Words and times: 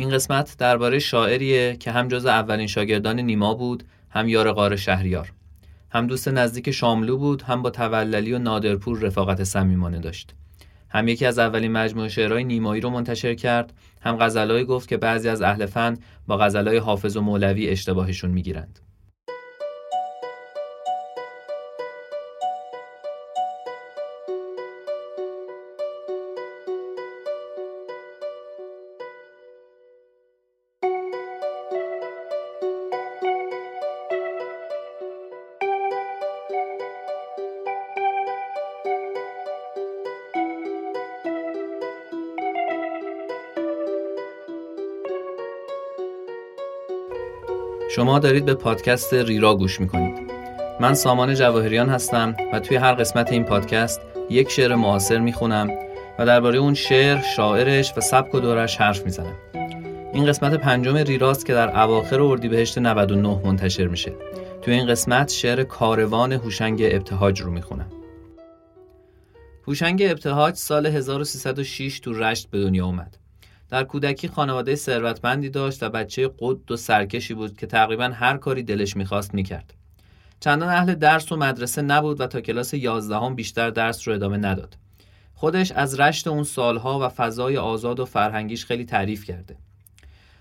این 0.00 0.10
قسمت 0.10 0.56
درباره 0.58 0.98
شاعریه 0.98 1.76
که 1.76 1.90
هم 1.90 2.08
جز 2.08 2.26
اولین 2.26 2.66
شاگردان 2.66 3.20
نیما 3.20 3.54
بود 3.54 3.84
هم 4.10 4.28
یار 4.28 4.52
غار 4.52 4.76
شهریار. 4.76 5.32
هم 5.90 6.06
دوست 6.06 6.28
نزدیک 6.28 6.70
شاملو 6.70 7.16
بود 7.16 7.42
هم 7.42 7.62
با 7.62 7.70
توللی 7.70 8.32
و 8.32 8.38
نادرپور 8.38 8.98
رفاقت 8.98 9.44
صمیمانه 9.44 9.98
داشت. 9.98 10.34
هم 10.90 11.08
یکی 11.08 11.26
از 11.26 11.38
اولین 11.38 11.72
مجموعه 11.72 12.08
شعرهای 12.08 12.44
نیمایی 12.44 12.80
رو 12.80 12.90
منتشر 12.90 13.34
کرد 13.34 13.72
هم 14.00 14.16
غزلایی 14.16 14.64
گفت 14.64 14.88
که 14.88 14.96
بعضی 14.96 15.28
از 15.28 15.42
اهل 15.42 15.66
فن 15.66 15.96
با 16.26 16.36
غزلای 16.36 16.76
حافظ 16.76 17.16
و 17.16 17.20
مولوی 17.20 17.68
اشتباهشون 17.68 18.30
می‌گیرند. 18.30 18.80
شما 47.98 48.18
دارید 48.18 48.44
به 48.44 48.54
پادکست 48.54 49.14
ریرا 49.14 49.54
گوش 49.54 49.80
می‌کنید. 49.80 50.14
من 50.80 50.94
سامان 50.94 51.34
جواهریان 51.34 51.88
هستم 51.88 52.36
و 52.52 52.60
توی 52.60 52.76
هر 52.76 52.94
قسمت 52.94 53.32
این 53.32 53.44
پادکست 53.44 54.00
یک 54.30 54.50
شعر 54.50 54.74
معاصر 54.74 55.18
می‌خونم 55.18 55.70
و 56.18 56.26
درباره 56.26 56.58
اون 56.58 56.74
شعر، 56.74 57.20
شاعرش 57.36 57.92
و 57.96 58.00
سبک 58.00 58.34
و 58.34 58.40
دورش 58.40 58.76
حرف 58.76 59.04
می‌زنم. 59.04 59.36
این 60.12 60.26
قسمت 60.26 60.54
پنجم 60.54 60.96
ریراست 60.96 61.46
که 61.46 61.54
در 61.54 61.80
اواخر 61.80 62.20
اردیبهشت 62.20 62.78
99 62.78 63.40
منتشر 63.44 63.86
میشه. 63.86 64.12
توی 64.62 64.74
این 64.74 64.86
قسمت 64.86 65.30
شعر 65.30 65.62
کاروان 65.62 66.32
هوشنگ 66.32 66.80
ابتهاج 66.84 67.40
رو 67.40 67.50
می‌خونم. 67.50 67.90
هوشنگ 69.68 70.02
ابتهاج 70.02 70.54
سال 70.54 70.86
1306 70.86 72.00
تو 72.00 72.12
رشت 72.12 72.50
به 72.50 72.60
دنیا 72.60 72.86
اومد. 72.86 73.18
در 73.68 73.84
کودکی 73.84 74.28
خانواده 74.28 74.74
ثروتمندی 74.74 75.50
داشت 75.50 75.82
و 75.82 75.88
بچه 75.88 76.30
قد 76.38 76.70
و 76.70 76.76
سرکشی 76.76 77.34
بود 77.34 77.56
که 77.56 77.66
تقریبا 77.66 78.04
هر 78.04 78.36
کاری 78.36 78.62
دلش 78.62 78.96
می‌خواست 78.96 79.34
می‌کرد. 79.34 79.74
چندان 80.40 80.68
اهل 80.68 80.94
درس 80.94 81.32
و 81.32 81.36
مدرسه 81.36 81.82
نبود 81.82 82.20
و 82.20 82.26
تا 82.26 82.40
کلاس 82.40 82.74
یازدهم 82.74 83.34
بیشتر 83.34 83.70
درس 83.70 84.08
رو 84.08 84.14
ادامه 84.14 84.36
نداد. 84.36 84.76
خودش 85.34 85.72
از 85.72 86.00
رشت 86.00 86.28
اون 86.28 86.44
سالها 86.44 86.98
و 87.06 87.08
فضای 87.08 87.56
آزاد 87.56 88.00
و 88.00 88.04
فرهنگیش 88.04 88.64
خیلی 88.64 88.84
تعریف 88.84 89.24
کرده. 89.24 89.56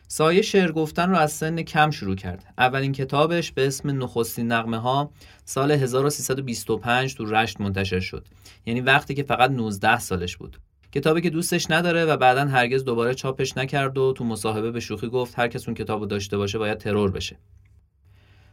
سایه 0.07 0.41
شعر 0.41 0.71
گفتن 0.71 1.09
رو 1.09 1.17
از 1.17 1.31
سن 1.31 1.61
کم 1.61 1.91
شروع 1.91 2.15
کرد. 2.15 2.53
اولین 2.57 2.91
کتابش 2.91 3.51
به 3.51 3.67
اسم 3.67 4.03
نخستین 4.03 4.51
نغمه 4.51 4.77
ها 4.77 5.11
سال 5.45 5.71
1325 5.71 7.15
تو 7.15 7.25
رشت 7.25 7.61
منتشر 7.61 7.99
شد. 7.99 8.27
یعنی 8.65 8.81
وقتی 8.81 9.13
که 9.13 9.23
فقط 9.23 9.51
19 9.51 9.99
سالش 9.99 10.37
بود. 10.37 10.57
کتابی 10.91 11.21
که 11.21 11.29
دوستش 11.29 11.71
نداره 11.71 12.05
و 12.05 12.17
بعدا 12.17 12.45
هرگز 12.45 12.83
دوباره 12.83 13.13
چاپش 13.13 13.57
نکرد 13.57 13.97
و 13.97 14.13
تو 14.13 14.23
مصاحبه 14.23 14.71
به 14.71 14.79
شوخی 14.79 15.07
گفت 15.07 15.39
هر 15.39 15.47
کس 15.47 15.67
اون 15.67 15.75
کتابو 15.75 16.05
داشته 16.05 16.37
باشه 16.37 16.57
باید 16.57 16.77
ترور 16.77 17.11
بشه. 17.11 17.37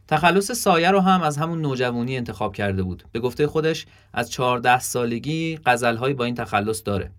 تخلص 0.08 0.52
سایه 0.52 0.90
رو 0.90 1.00
هم 1.00 1.22
از 1.22 1.36
همون 1.36 1.60
نوجوانی 1.60 2.16
انتخاب 2.16 2.54
کرده 2.54 2.82
بود. 2.82 3.04
به 3.12 3.20
گفته 3.20 3.46
خودش 3.46 3.86
از 4.12 4.30
14 4.30 4.78
سالگی 4.78 5.58
غزلهایی 5.66 6.14
با 6.14 6.24
این 6.24 6.34
تخلص 6.34 6.82
داره. 6.84 7.10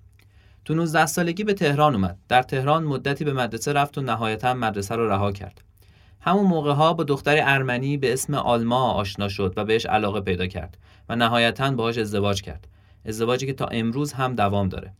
تو 0.65 0.73
19 0.73 1.05
سالگی 1.05 1.43
به 1.43 1.53
تهران 1.53 1.95
اومد. 1.95 2.17
در 2.29 2.41
تهران 2.41 2.83
مدتی 2.83 3.25
به 3.25 3.33
مدرسه 3.33 3.73
رفت 3.73 3.97
و 3.97 4.01
نهایتا 4.01 4.53
مدرسه 4.53 4.95
رو 4.95 5.09
رها 5.09 5.31
کرد. 5.31 5.61
همون 6.21 6.45
موقع 6.45 6.71
ها 6.73 6.93
با 6.93 7.03
دختری 7.03 7.39
ارمنی 7.39 7.97
به 7.97 8.13
اسم 8.13 8.33
آلما 8.33 8.91
آشنا 8.91 9.27
شد 9.27 9.53
و 9.57 9.65
بهش 9.65 9.85
علاقه 9.85 10.21
پیدا 10.21 10.47
کرد 10.47 10.77
و 11.09 11.15
نهایتا 11.15 11.71
باهاش 11.71 11.97
ازدواج 11.97 12.41
کرد. 12.41 12.67
ازدواجی 13.05 13.45
که 13.45 13.53
تا 13.53 13.65
امروز 13.65 14.13
هم 14.13 14.35
دوام 14.35 14.69
داره. 14.69 14.93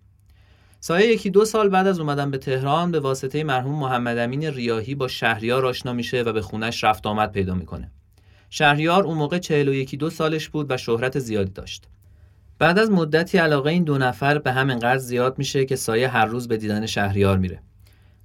سایه 0.87 1.07
یکی 1.07 1.29
دو 1.29 1.45
سال 1.45 1.69
بعد 1.69 1.87
از 1.87 1.99
اومدن 1.99 2.31
به 2.31 2.37
تهران 2.37 2.91
به 2.91 2.99
واسطه 2.99 3.43
مرحوم 3.43 3.79
محمد 3.79 4.17
امین 4.17 4.43
ریاهی 4.43 4.95
با 4.95 5.07
شهریار 5.07 5.65
آشنا 5.65 5.93
میشه 5.93 6.21
و 6.21 6.33
به 6.33 6.41
خونش 6.41 6.83
رفت 6.83 7.07
آمد 7.07 7.31
پیدا 7.31 7.53
می‌کنه. 7.53 7.91
شهریار 8.49 9.03
اون 9.03 9.17
موقع 9.17 9.37
چهل 9.37 9.69
و 9.69 9.73
یکی 9.73 9.97
دو 9.97 10.09
سالش 10.09 10.49
بود 10.49 10.71
و 10.71 10.77
شهرت 10.77 11.19
زیادی 11.19 11.51
داشت. 11.51 11.83
بعد 12.59 12.79
از 12.79 12.91
مدتی 12.91 13.37
علاقه 13.37 13.69
این 13.69 13.83
دو 13.83 13.97
نفر 13.97 14.37
به 14.37 14.51
هم 14.51 14.69
انقدر 14.69 14.97
زیاد 14.97 15.37
میشه 15.37 15.65
که 15.65 15.75
سایه 15.75 16.07
هر 16.07 16.25
روز 16.25 16.47
به 16.47 16.57
دیدن 16.57 16.85
شهریار 16.85 17.37
میره. 17.37 17.59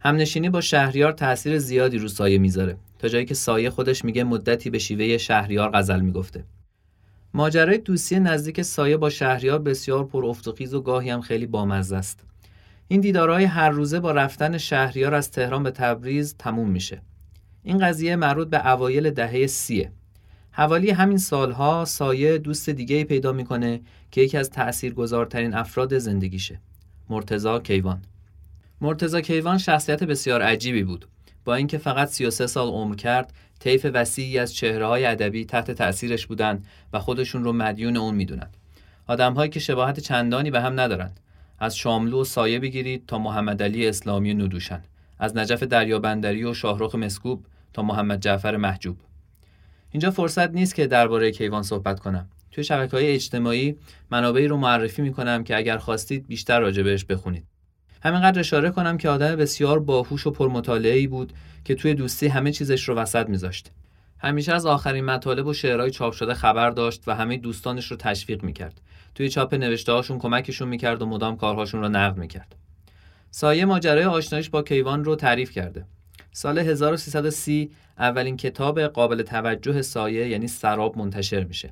همنشینی 0.00 0.50
با 0.50 0.60
شهریار 0.60 1.12
تاثیر 1.12 1.58
زیادی 1.58 1.98
رو 1.98 2.08
سایه 2.08 2.38
می‌ذاره 2.38 2.76
تا 2.98 3.08
جایی 3.08 3.24
که 3.24 3.34
سایه 3.34 3.70
خودش 3.70 4.04
میگه 4.04 4.24
مدتی 4.24 4.70
به 4.70 4.78
شیوه 4.78 5.18
شهریار 5.18 5.70
غزل 5.74 6.00
می‌گفته. 6.00 6.44
ماجرای 7.34 7.78
دوستی 7.78 8.20
نزدیک 8.20 8.62
سایه 8.62 8.96
با 8.96 9.10
شهریار 9.10 9.58
بسیار 9.58 10.04
پر 10.04 10.24
و 10.24 10.34
و 10.72 10.80
گاهی 10.80 11.10
هم 11.10 11.20
خیلی 11.20 11.46
بامزه 11.46 11.96
است. 11.96 12.29
این 12.92 13.00
دیدارهای 13.00 13.44
هر 13.44 13.70
روزه 13.70 14.00
با 14.00 14.12
رفتن 14.12 14.58
شهریار 14.58 15.14
از 15.14 15.30
تهران 15.30 15.62
به 15.62 15.70
تبریز 15.70 16.34
تموم 16.38 16.70
میشه. 16.70 17.02
این 17.62 17.78
قضیه 17.78 18.16
مربوط 18.16 18.48
به 18.48 18.70
اوایل 18.72 19.10
دهه 19.10 19.46
سیه. 19.46 19.92
حوالی 20.50 20.90
همین 20.90 21.18
سالها 21.18 21.84
سایه 21.84 22.38
دوست 22.38 22.70
دیگه 22.70 23.04
پیدا 23.04 23.32
می‌کنه 23.32 23.80
که 24.10 24.20
یکی 24.20 24.38
از 24.38 24.50
تأثیرگذارترین 24.50 25.54
افراد 25.54 25.98
زندگیشه. 25.98 26.60
مرتزا 27.08 27.58
کیوان. 27.58 28.02
مرتزا 28.80 29.20
کیوان 29.20 29.58
شخصیت 29.58 30.04
بسیار 30.04 30.42
عجیبی 30.42 30.82
بود. 30.82 31.08
با 31.44 31.54
اینکه 31.54 31.78
فقط 31.78 32.08
33 32.08 32.46
سال 32.46 32.68
عمر 32.68 32.94
کرد، 32.94 33.32
طیف 33.60 33.86
وسیعی 33.94 34.38
از 34.38 34.54
چهره 34.54 34.86
های 34.86 35.04
ادبی 35.04 35.44
تحت 35.44 35.70
تأثیرش 35.70 36.26
بودند 36.26 36.66
و 36.92 36.98
خودشون 36.98 37.44
رو 37.44 37.52
مدیون 37.52 37.96
اون 37.96 38.14
می‌دونن. 38.14 38.48
آدمهایی 39.06 39.50
که 39.50 39.60
شباهت 39.60 40.00
چندانی 40.00 40.50
به 40.50 40.60
هم 40.60 40.80
ندارند. 40.80 41.20
از 41.60 41.76
شاملو 41.76 42.20
و 42.20 42.24
سایه 42.24 42.58
بگیرید 42.58 43.06
تا 43.06 43.18
محمد 43.18 43.62
علی 43.62 43.86
اسلامی 43.86 44.34
ندوشن 44.34 44.82
از 45.18 45.36
نجف 45.36 45.62
دریابندری 45.62 46.44
و 46.44 46.54
شاهرخ 46.54 46.94
مسکوب 46.94 47.46
تا 47.72 47.82
محمد 47.82 48.20
جعفر 48.20 48.56
محجوب. 48.56 48.96
اینجا 49.90 50.10
فرصت 50.10 50.50
نیست 50.50 50.74
که 50.74 50.86
درباره 50.86 51.30
کیوان 51.30 51.62
صحبت 51.62 52.00
کنم. 52.00 52.28
توی 52.50 52.64
شبکه 52.64 52.96
های 52.96 53.14
اجتماعی 53.14 53.76
منابعی 54.10 54.48
رو 54.48 54.56
معرفی 54.56 55.02
می‌کنم 55.02 55.44
که 55.44 55.56
اگر 55.56 55.78
خواستید 55.78 56.26
بیشتر 56.26 56.60
راجع 56.60 56.82
بهش 56.82 57.04
بخونید. 57.04 57.44
همینقدر 58.02 58.40
اشاره 58.40 58.70
کنم 58.70 58.96
که 58.96 59.08
آدم 59.08 59.36
بسیار 59.36 59.80
باهوش 59.80 60.26
و 60.26 60.30
پرمطالعه 60.30 61.08
بود 61.08 61.32
که 61.64 61.74
توی 61.74 61.94
دوستی 61.94 62.28
همه 62.28 62.52
چیزش 62.52 62.88
رو 62.88 62.94
وسط 62.94 63.28
میذاشت. 63.28 63.70
همیشه 64.22 64.52
از 64.52 64.66
آخرین 64.66 65.04
مطالب 65.04 65.46
و 65.46 65.52
شعرهای 65.52 65.90
چاپ 65.90 66.12
شده 66.12 66.34
خبر 66.34 66.70
داشت 66.70 67.02
و 67.06 67.14
همه 67.14 67.36
دوستانش 67.36 67.90
رو 67.90 67.96
تشویق 67.96 68.42
می‌کرد. 68.42 68.80
توی 69.14 69.28
چاپ 69.28 69.54
نوشته 69.54 69.92
هاشون 69.92 70.18
کمکشون 70.18 70.68
می‌کرد 70.68 71.02
و 71.02 71.06
مدام 71.06 71.36
کارهاشون 71.36 71.80
رو 71.80 71.88
نقد 71.88 72.16
می‌کرد. 72.16 72.56
سایه 73.30 73.64
ماجرای 73.64 74.04
آشنایش 74.04 74.50
با 74.50 74.62
کیوان 74.62 75.04
رو 75.04 75.16
تعریف 75.16 75.50
کرده. 75.50 75.84
سال 76.32 76.58
1330 76.58 77.70
اولین 77.98 78.36
کتاب 78.36 78.80
قابل 78.80 79.22
توجه 79.22 79.82
سایه 79.82 80.28
یعنی 80.28 80.48
سراب 80.48 80.98
منتشر 80.98 81.44
میشه. 81.44 81.70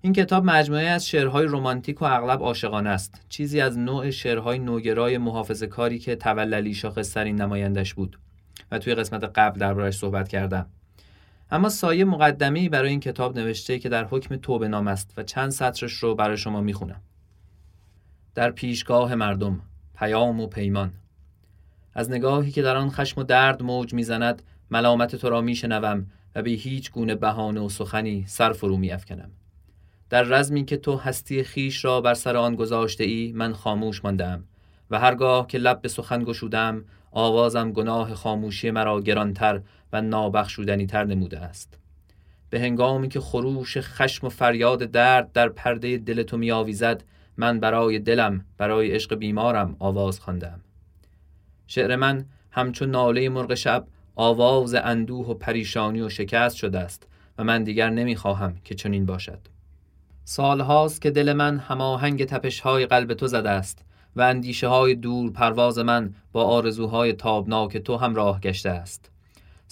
این 0.00 0.12
کتاب 0.12 0.44
مجموعه 0.44 0.86
از 0.86 1.08
شعرهای 1.08 1.46
رمانتیک 1.46 2.02
و 2.02 2.04
اغلب 2.04 2.42
عاشقانه 2.42 2.90
است. 2.90 3.20
چیزی 3.28 3.60
از 3.60 3.78
نوع 3.78 4.10
شعرهای 4.10 4.58
نوگرای 4.58 5.18
محافظه 5.18 5.66
کاری 5.66 5.98
که 5.98 6.16
توللی 6.16 6.74
شاخصترین 6.74 7.40
نمایندش 7.40 7.94
بود. 7.94 8.18
و 8.70 8.78
توی 8.78 8.94
قسمت 8.94 9.24
قبل 9.24 9.60
دربارش 9.60 9.96
صحبت 9.96 10.28
کردم. 10.28 10.66
اما 11.54 11.68
سایه 11.68 12.04
مقدمی 12.04 12.68
برای 12.68 12.90
این 12.90 13.00
کتاب 13.00 13.38
نوشته 13.38 13.78
که 13.78 13.88
در 13.88 14.04
حکم 14.04 14.36
توبه 14.36 14.68
نام 14.68 14.88
است 14.88 15.14
و 15.16 15.22
چند 15.22 15.50
سطرش 15.50 15.92
رو 15.92 16.14
برای 16.14 16.36
شما 16.36 16.60
می‌خونم. 16.60 17.00
در 18.34 18.50
پیشگاه 18.50 19.14
مردم 19.14 19.60
پیام 19.98 20.40
و 20.40 20.46
پیمان 20.46 20.92
از 21.94 22.10
نگاهی 22.10 22.50
که 22.50 22.62
در 22.62 22.76
آن 22.76 22.90
خشم 22.90 23.20
و 23.20 23.24
درد 23.24 23.62
موج 23.62 23.94
می‌زند 23.94 24.42
ملامت 24.70 25.16
تو 25.16 25.30
را 25.30 25.40
میشنوم 25.40 26.06
و 26.34 26.42
به 26.42 26.50
هیچ 26.50 26.92
گونه 26.92 27.14
بهانه 27.14 27.60
و 27.60 27.68
سخنی 27.68 28.24
سر 28.26 28.52
فرو 28.52 28.76
میافکنم 28.76 29.30
در 30.10 30.22
رزمی 30.22 30.64
که 30.64 30.76
تو 30.76 30.96
هستی 30.96 31.42
خیش 31.42 31.84
را 31.84 32.00
بر 32.00 32.14
سر 32.14 32.36
آن 32.36 32.54
گذاشته 32.54 33.04
ای 33.04 33.32
من 33.32 33.52
خاموش 33.52 34.04
ماندم 34.04 34.44
و 34.90 34.98
هرگاه 34.98 35.46
که 35.46 35.58
لب 35.58 35.80
به 35.80 35.88
سخن 35.88 36.24
گشودم 36.24 36.84
آوازم 37.10 37.72
گناه 37.72 38.14
خاموشی 38.14 38.70
مرا 38.70 39.00
گرانتر 39.00 39.60
و 39.94 40.00
نابخشودنی 40.00 40.86
تر 40.86 41.04
نموده 41.04 41.38
است. 41.38 41.78
به 42.50 42.60
هنگامی 42.60 43.08
که 43.08 43.20
خروش 43.20 43.78
خشم 43.78 44.26
و 44.26 44.30
فریاد 44.30 44.82
درد 44.82 45.32
در 45.32 45.48
پرده 45.48 45.98
دل 45.98 46.22
تو 46.22 46.36
می 46.36 46.50
آویزد 46.50 47.04
من 47.36 47.60
برای 47.60 47.98
دلم 47.98 48.44
برای 48.58 48.90
عشق 48.90 49.14
بیمارم 49.14 49.76
آواز 49.78 50.20
خواندم. 50.20 50.60
شعر 51.66 51.96
من 51.96 52.24
همچون 52.50 52.90
ناله 52.90 53.28
مرغ 53.28 53.54
شب 53.54 53.86
آواز 54.16 54.74
اندوه 54.74 55.26
و 55.26 55.34
پریشانی 55.34 56.00
و 56.00 56.08
شکست 56.08 56.56
شده 56.56 56.78
است 56.78 57.08
و 57.38 57.44
من 57.44 57.64
دیگر 57.64 57.90
نمی‌خواهم 57.90 58.56
که 58.64 58.74
چنین 58.74 59.06
باشد. 59.06 59.40
سالهاست 60.24 61.02
که 61.02 61.10
دل 61.10 61.32
من 61.32 61.58
هماهنگ 61.58 62.24
تپش 62.24 62.60
های 62.60 62.86
قلب 62.86 63.14
تو 63.14 63.26
زده 63.26 63.50
است 63.50 63.84
و 64.16 64.20
اندیشه 64.20 64.68
های 64.68 64.94
دور 64.94 65.32
پرواز 65.32 65.78
من 65.78 66.14
با 66.32 66.44
آرزوهای 66.44 67.12
تابناک 67.12 67.76
تو 67.76 67.96
همراه 67.96 68.40
گشته 68.40 68.70
است. 68.70 69.13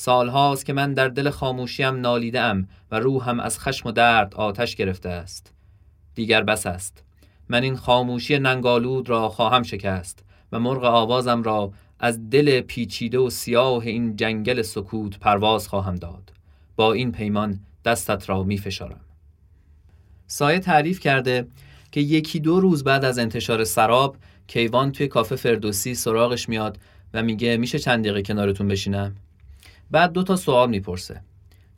سالهاست 0.03 0.67
که 0.67 0.73
من 0.73 0.95
در 0.95 1.09
دل 1.09 1.31
خاموشیم 1.31 2.01
نالیده 2.01 2.41
ام 2.41 2.69
و 2.91 3.01
روحم 3.01 3.41
از 3.41 3.59
خشم 3.59 3.89
و 3.89 3.93
درد 3.93 4.35
آتش 4.35 4.77
گرفته 4.77 5.09
است. 5.09 5.53
دیگر 6.15 6.43
بس 6.43 6.67
است. 6.67 7.05
من 7.49 7.63
این 7.63 7.77
خاموشی 7.77 8.39
ننگالود 8.39 9.09
را 9.09 9.29
خواهم 9.29 9.63
شکست 9.63 10.25
و 10.53 10.61
مرغ 10.61 10.85
آوازم 10.85 11.43
را 11.43 11.73
از 12.01 12.31
دل 12.31 12.61
پیچیده 12.61 13.19
و 13.19 13.31
سیاه 13.31 13.87
این 13.87 14.17
جنگل 14.17 14.63
سکوت 14.63 15.19
پرواز 15.19 15.69
خواهم 15.69 15.95
داد. 15.95 16.33
با 16.77 16.93
این 16.93 17.13
پیمان 17.13 17.61
دستت 17.85 18.29
را 18.29 18.43
می 18.43 18.59
فشارم. 18.59 19.01
سایه 20.27 20.59
تعریف 20.59 21.01
کرده 21.01 21.47
که 21.93 22.01
یکی 22.01 22.41
دو 22.41 22.61
روز 22.61 22.85
بعد 22.85 23.05
از 23.05 23.19
انتشار 23.19 23.65
سراب 23.65 24.17
کیوان 24.47 24.93
توی 24.93 25.09
کافه 25.09 25.37
فردوسی 25.37 25.95
سراغش 25.95 26.49
میاد 26.49 26.79
و 27.15 27.23
میگه 27.23 27.57
میشه 27.57 27.79
چند 27.79 28.05
دقیقه 28.05 28.23
کنارتون 28.23 28.69
بشینم؟ 28.69 29.17
بعد 29.93 30.13
دو 30.13 30.23
تا 30.23 30.37
سوال 30.37 30.71
می‌پرسه. 30.71 31.21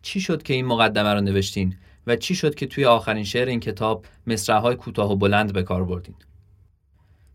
چی 0.03 0.21
شد 0.21 0.43
که 0.43 0.55
این 0.55 0.67
مقدمه 0.67 1.15
رو 1.15 1.21
نوشتین 1.21 1.77
و 2.07 2.17
چی 2.17 2.35
شد 2.35 2.55
که 2.55 2.67
توی 2.67 2.85
آخرین 2.85 3.25
شعر 3.25 3.49
این 3.49 3.61
کتاب 3.61 4.07
مصرعهای 4.27 4.77
کوتاه 4.77 5.13
و 5.13 5.17
بلند 5.17 5.53
به 5.53 5.63
کار 5.63 5.85
بردین؟ 5.85 6.15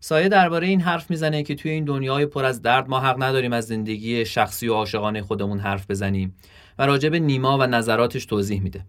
سایه 0.00 0.28
درباره 0.28 0.66
این 0.66 0.80
حرف 0.80 1.10
می‌زنه 1.10 1.42
که 1.42 1.54
توی 1.54 1.70
این 1.70 1.84
دنیای 1.84 2.26
پر 2.26 2.44
از 2.44 2.62
درد 2.62 2.88
ما 2.88 3.00
حق 3.00 3.22
نداریم 3.22 3.52
از 3.52 3.66
زندگی 3.66 4.24
شخصی 4.24 4.68
و 4.68 4.74
عاشقانه 4.74 5.22
خودمون 5.22 5.58
حرف 5.58 5.90
بزنیم 5.90 6.34
و 6.78 6.86
راجع 6.86 7.08
به 7.08 7.18
نیما 7.18 7.58
و 7.58 7.66
نظراتش 7.66 8.26
توضیح 8.26 8.62
میده. 8.62 8.84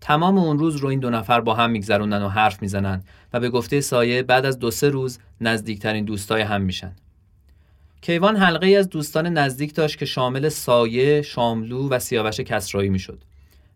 تمام 0.00 0.38
اون 0.38 0.58
روز 0.58 0.76
رو 0.76 0.88
این 0.88 1.00
دو 1.00 1.10
نفر 1.10 1.40
با 1.40 1.54
هم 1.54 1.70
میگذروندن 1.70 2.22
و 2.22 2.28
حرف 2.28 2.62
می‌زنن 2.62 3.02
و 3.32 3.40
به 3.40 3.50
گفته 3.50 3.80
سایه 3.80 4.22
بعد 4.22 4.46
از 4.46 4.58
دو 4.58 4.70
سه 4.70 4.88
روز 4.88 5.18
نزدیکترین 5.40 6.04
دوستای 6.04 6.42
هم 6.42 6.62
میشن. 6.62 6.92
کیوان 8.00 8.36
حلقه 8.36 8.66
از 8.66 8.88
دوستان 8.88 9.26
نزدیک 9.26 9.74
داشت 9.74 9.98
که 9.98 10.04
شامل 10.06 10.48
سایه، 10.48 11.22
شاملو 11.22 11.88
و 11.88 11.98
سیاوش 11.98 12.40
کسرایی 12.40 12.88
می‌شد. 12.88 13.24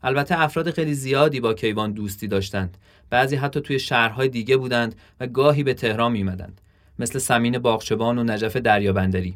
البته 0.03 0.41
افراد 0.41 0.71
خیلی 0.71 0.95
زیادی 0.95 1.41
با 1.41 1.55
کیوان 1.55 1.93
دوستی 1.93 2.29
داشتند. 2.29 2.77
بعضی 3.11 3.37
حتی 3.37 3.61
توی 3.61 3.79
شهرهای 3.79 4.29
دیگه 4.29 4.57
بودند 4.57 4.95
و 5.21 5.27
گاهی 5.27 5.63
به 5.63 5.75
تهران 5.75 6.13
میمدند. 6.13 6.61
مثل 6.99 7.19
سمین 7.19 7.59
باغچبان 7.59 8.19
و 8.19 8.25
نجف 8.25 8.57
دریابندری. 8.57 9.35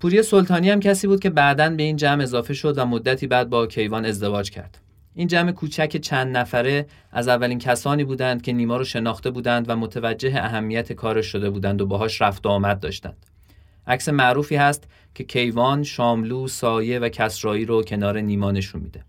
پوری 0.00 0.22
سلطانی 0.22 0.70
هم 0.70 0.80
کسی 0.80 1.06
بود 1.06 1.20
که 1.20 1.30
بعدا 1.30 1.70
به 1.70 1.82
این 1.82 1.96
جمع 1.96 2.22
اضافه 2.22 2.54
شد 2.54 2.78
و 2.78 2.86
مدتی 2.86 3.26
بعد 3.26 3.50
با 3.50 3.66
کیوان 3.66 4.04
ازدواج 4.04 4.50
کرد. 4.50 4.78
این 5.14 5.28
جمع 5.28 5.52
کوچک 5.52 5.96
چند 5.96 6.36
نفره 6.36 6.86
از 7.12 7.28
اولین 7.28 7.58
کسانی 7.58 8.04
بودند 8.04 8.42
که 8.42 8.52
نیما 8.52 8.76
رو 8.76 8.84
شناخته 8.84 9.30
بودند 9.30 9.70
و 9.70 9.76
متوجه 9.76 10.36
اهمیت 10.36 10.92
کارش 10.92 11.26
شده 11.26 11.50
بودند 11.50 11.80
و 11.80 11.86
باهاش 11.86 12.22
رفت 12.22 12.46
و 12.46 12.48
آمد 12.48 12.80
داشتند. 12.80 13.26
عکس 13.86 14.08
معروفی 14.08 14.56
هست 14.56 14.84
که 15.14 15.24
کیوان، 15.24 15.82
شاملو، 15.82 16.48
سایه 16.48 16.98
و 16.98 17.08
کسرایی 17.08 17.64
رو 17.64 17.82
کنار 17.82 18.20
نیما 18.20 18.50
نشون 18.50 18.82
میده. 18.82 19.04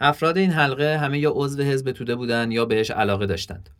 افراد 0.00 0.38
این 0.38 0.50
حلقه 0.50 0.98
همه 0.98 1.18
یا 1.18 1.32
عضو 1.34 1.62
حزب 1.62 1.92
توده 1.92 2.16
بودند 2.16 2.52
یا 2.52 2.64
بهش 2.64 2.90
علاقه 2.90 3.26
داشتند. 3.26 3.70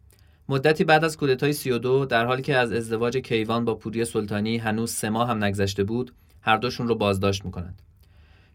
مدتی 0.48 0.84
بعد 0.84 1.04
از 1.04 1.16
کودتای 1.16 1.52
32 1.52 2.04
در 2.04 2.26
حالی 2.26 2.42
که 2.42 2.56
از 2.56 2.72
ازدواج 2.72 3.16
کیوان 3.16 3.64
با 3.64 3.74
پوری 3.74 4.04
سلطانی 4.04 4.58
هنوز 4.58 4.92
سه 4.92 5.10
ماه 5.10 5.28
هم 5.28 5.44
نگذشته 5.44 5.84
بود، 5.84 6.12
هر 6.40 6.56
دوشون 6.56 6.88
رو 6.88 6.94
بازداشت 6.94 7.44
می‌کنند. 7.44 7.82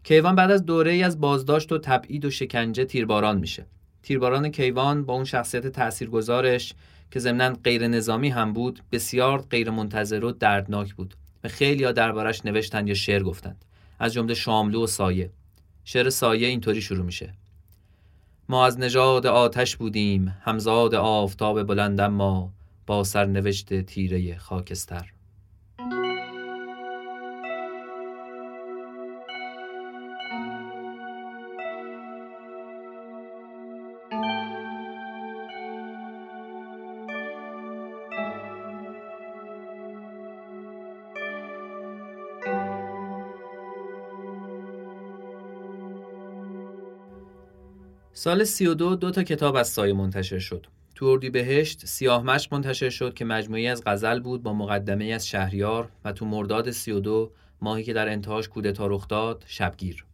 کیوان 0.04 0.34
بعد 0.34 0.50
از 0.50 0.64
دوره 0.66 0.90
ای 0.90 1.02
از 1.02 1.20
بازداشت 1.20 1.72
و 1.72 1.78
تبعید 1.78 2.24
و 2.24 2.30
شکنجه 2.30 2.84
تیرباران 2.84 3.38
میشه. 3.38 3.66
تیرباران 4.02 4.48
کیوان 4.48 5.04
با 5.04 5.14
اون 5.14 5.24
شخصیت 5.24 5.66
تاثیرگذارش 5.66 6.74
که 7.10 7.18
ضمناً 7.18 7.52
غیر 7.64 7.88
نظامی 7.88 8.28
هم 8.28 8.52
بود، 8.52 8.80
بسیار 8.92 9.42
غیر 9.50 9.70
منتظر 9.70 10.24
و 10.24 10.32
دردناک 10.32 10.94
بود. 10.94 11.14
خیلی 11.48 11.84
ها 11.84 11.92
دربارش 11.92 12.44
نوشتن 12.44 12.86
یا 12.86 12.94
شعر 12.94 13.22
گفتند. 13.22 13.64
از 13.98 14.12
جمله 14.12 14.34
شاملو 14.34 14.84
و 14.84 14.86
سایه. 14.86 15.30
شعر 15.84 16.10
سایه 16.10 16.48
اینطوری 16.48 16.82
شروع 16.82 17.04
میشه. 17.04 17.34
ما 18.48 18.66
از 18.66 18.78
نژاد 18.78 19.26
آتش 19.26 19.76
بودیم 19.76 20.36
همزاد 20.40 20.94
آفتاب 20.94 21.62
بلند 21.62 22.00
ما 22.00 22.52
با 22.86 23.04
سرنوشت 23.04 23.80
تیره 23.80 24.38
خاکستر. 24.38 25.15
سال 48.26 48.44
32 48.44 48.96
دو 48.96 49.10
تا 49.10 49.22
کتاب 49.22 49.56
از 49.56 49.68
سایه 49.68 49.92
منتشر 49.92 50.38
شد. 50.38 50.66
تو 50.94 51.18
بهشت 51.18 51.86
سیاه 51.86 52.22
مشق 52.22 52.54
منتشر 52.54 52.90
شد 52.90 53.14
که 53.14 53.24
مجموعی 53.24 53.66
از 53.66 53.82
غزل 53.86 54.20
بود 54.20 54.42
با 54.42 54.52
مقدمه 54.52 55.04
از 55.04 55.28
شهریار 55.28 55.88
و 56.04 56.12
تو 56.12 56.24
مرداد 56.24 56.70
32 56.70 57.32
ماهی 57.60 57.84
که 57.84 57.92
در 57.92 58.08
انتهاش 58.08 58.48
کودتا 58.48 58.86
رخ 58.86 59.08
داد 59.08 59.44
شبگیر. 59.46 60.04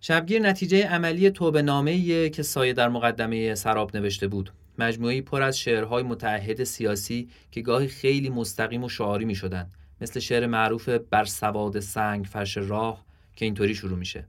شبگیر 0.00 0.42
نتیجه 0.42 0.86
عملی 0.86 1.30
توبه 1.30 1.62
نامه 1.62 2.28
که 2.28 2.42
سایه 2.42 2.72
در 2.72 2.88
مقدمه 2.88 3.54
سراب 3.54 3.96
نوشته 3.96 4.28
بود. 4.28 4.52
مجموعی 4.78 5.22
پر 5.22 5.42
از 5.42 5.58
شعرهای 5.58 6.02
متعهد 6.02 6.64
سیاسی 6.64 7.28
که 7.50 7.60
گاهی 7.60 7.88
خیلی 7.88 8.30
مستقیم 8.30 8.84
و 8.84 8.88
شعاری 8.88 9.24
می 9.24 9.34
شدن. 9.34 9.70
مثل 10.00 10.20
شعر 10.20 10.46
معروف 10.46 10.88
بر 10.88 11.24
سواد 11.24 11.80
سنگ 11.80 12.24
فرش 12.24 12.56
راه 12.56 13.04
که 13.34 13.44
اینطوری 13.44 13.74
شروع 13.74 13.98
میشه. 13.98 14.26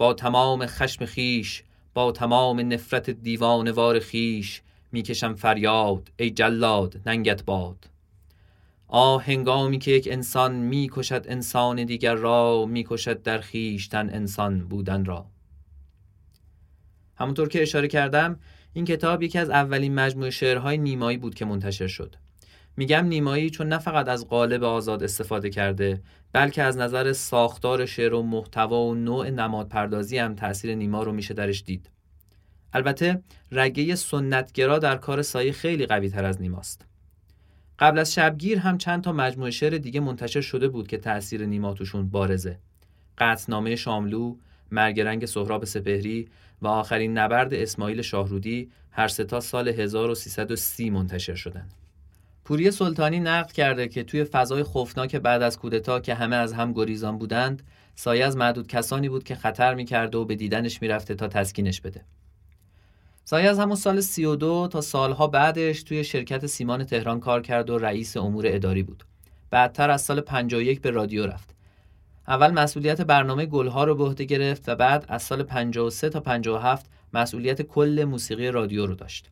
با 0.00 0.14
تمام 0.14 0.66
خشم 0.66 1.04
خیش 1.04 1.62
با 1.94 2.12
تمام 2.12 2.72
نفرت 2.72 3.10
دیوانوار 3.10 3.98
خیش 3.98 4.62
می‌کشم 4.92 5.34
فریاد 5.34 6.12
ای 6.16 6.30
جلاد 6.30 7.00
ننگت 7.06 7.44
باد. 7.44 7.90
آه 8.88 9.24
هنگامی 9.24 9.78
که 9.78 9.90
یک 9.90 10.08
انسان 10.10 10.54
می‌کشد 10.54 11.26
انسان 11.28 11.84
دیگر 11.84 12.14
را 12.14 12.66
می‌کشد 12.66 13.22
در 13.22 13.38
خیشتن 13.38 14.10
انسان 14.10 14.68
بودن 14.68 15.04
را. 15.04 15.26
همونطور 17.16 17.48
که 17.48 17.62
اشاره 17.62 17.88
کردم 17.88 18.40
این 18.72 18.84
کتاب 18.84 19.22
یکی 19.22 19.38
از 19.38 19.50
اولین 19.50 19.94
مجموعه 19.94 20.30
شعرهای 20.30 20.78
نیمایی 20.78 21.16
بود 21.16 21.34
که 21.34 21.44
منتشر 21.44 21.86
شد. 21.86 22.16
میگم 22.76 23.06
نیمایی 23.06 23.50
چون 23.50 23.68
نه 23.68 23.78
فقط 23.78 24.08
از 24.08 24.28
قالب 24.28 24.64
آزاد 24.64 25.02
استفاده 25.02 25.50
کرده 25.50 26.02
بلکه 26.32 26.62
از 26.62 26.76
نظر 26.76 27.12
ساختار 27.12 27.86
شعر 27.86 28.14
و 28.14 28.22
محتوا 28.22 28.82
و 28.82 28.94
نوع 28.94 29.30
نماد 29.30 29.68
پردازی 29.68 30.18
هم 30.18 30.34
تاثیر 30.34 30.74
نیما 30.74 31.02
رو 31.02 31.12
میشه 31.12 31.34
درش 31.34 31.62
دید. 31.66 31.90
البته 32.72 33.22
رگه 33.52 33.94
سنتگرا 33.94 34.78
در 34.78 34.96
کار 34.96 35.22
سایه 35.22 35.52
خیلی 35.52 35.86
قوی 35.86 36.08
تر 36.08 36.24
از 36.24 36.40
نیماست. 36.40 36.86
قبل 37.78 37.98
از 37.98 38.14
شبگیر 38.14 38.58
هم 38.58 38.78
چند 38.78 39.02
تا 39.02 39.12
مجموعه 39.12 39.50
شعر 39.50 39.78
دیگه 39.78 40.00
منتشر 40.00 40.40
شده 40.40 40.68
بود 40.68 40.88
که 40.88 40.98
تاثیر 40.98 41.46
نیما 41.46 41.74
توشون 41.74 42.08
بارزه. 42.08 42.58
قطنامه 43.18 43.76
شاملو 43.76 44.36
مرگ 44.70 45.00
رنگ 45.00 45.26
سهراب 45.26 45.64
سپهری 45.64 46.28
و 46.62 46.66
آخرین 46.66 47.18
نبرد 47.18 47.54
اسماعیل 47.54 48.02
شاهرودی 48.02 48.70
هر 48.90 49.08
ستا 49.08 49.40
سال 49.40 49.68
1330 49.68 50.90
منتشر 50.90 51.34
شدند. 51.34 51.74
پوری 52.50 52.70
سلطانی 52.70 53.20
نقد 53.20 53.52
کرده 53.52 53.88
که 53.88 54.04
توی 54.04 54.24
فضای 54.24 54.62
خوفناک 54.62 55.16
بعد 55.16 55.42
از 55.42 55.58
کودتا 55.58 56.00
که 56.00 56.14
همه 56.14 56.36
از 56.36 56.52
هم 56.52 56.72
گریزان 56.72 57.18
بودند 57.18 57.62
سایه 57.94 58.24
از 58.24 58.36
معدود 58.36 58.66
کسانی 58.66 59.08
بود 59.08 59.24
که 59.24 59.34
خطر 59.34 59.74
می‌کرده 59.74 60.18
و 60.18 60.24
به 60.24 60.34
دیدنش 60.34 60.82
می‌رفته 60.82 61.14
تا 61.14 61.28
تسکینش 61.28 61.80
بده. 61.80 62.04
سایه 63.24 63.48
از 63.48 63.58
همون 63.58 63.76
سال 63.76 64.00
32 64.00 64.68
تا 64.72 64.80
سالها 64.80 65.26
بعدش 65.26 65.82
توی 65.82 66.04
شرکت 66.04 66.46
سیمان 66.46 66.84
تهران 66.84 67.20
کار 67.20 67.42
کرد 67.42 67.70
و 67.70 67.78
رئیس 67.78 68.16
امور 68.16 68.44
اداری 68.48 68.82
بود. 68.82 69.04
بعدتر 69.50 69.90
از 69.90 70.02
سال 70.02 70.20
51 70.20 70.80
به 70.80 70.90
رادیو 70.90 71.26
رفت. 71.26 71.54
اول 72.28 72.50
مسئولیت 72.50 73.00
برنامه 73.00 73.46
گلها 73.46 73.84
رو 73.84 73.94
به 73.94 74.04
عهده 74.04 74.24
گرفت 74.24 74.68
و 74.68 74.74
بعد 74.74 75.04
از 75.08 75.22
سال 75.22 75.42
53 75.42 76.08
تا 76.08 76.20
57 76.20 76.86
مسئولیت 77.14 77.62
کل 77.62 78.04
موسیقی 78.04 78.48
رادیو 78.48 78.86
رو 78.86 78.94
داشت. 78.94 79.30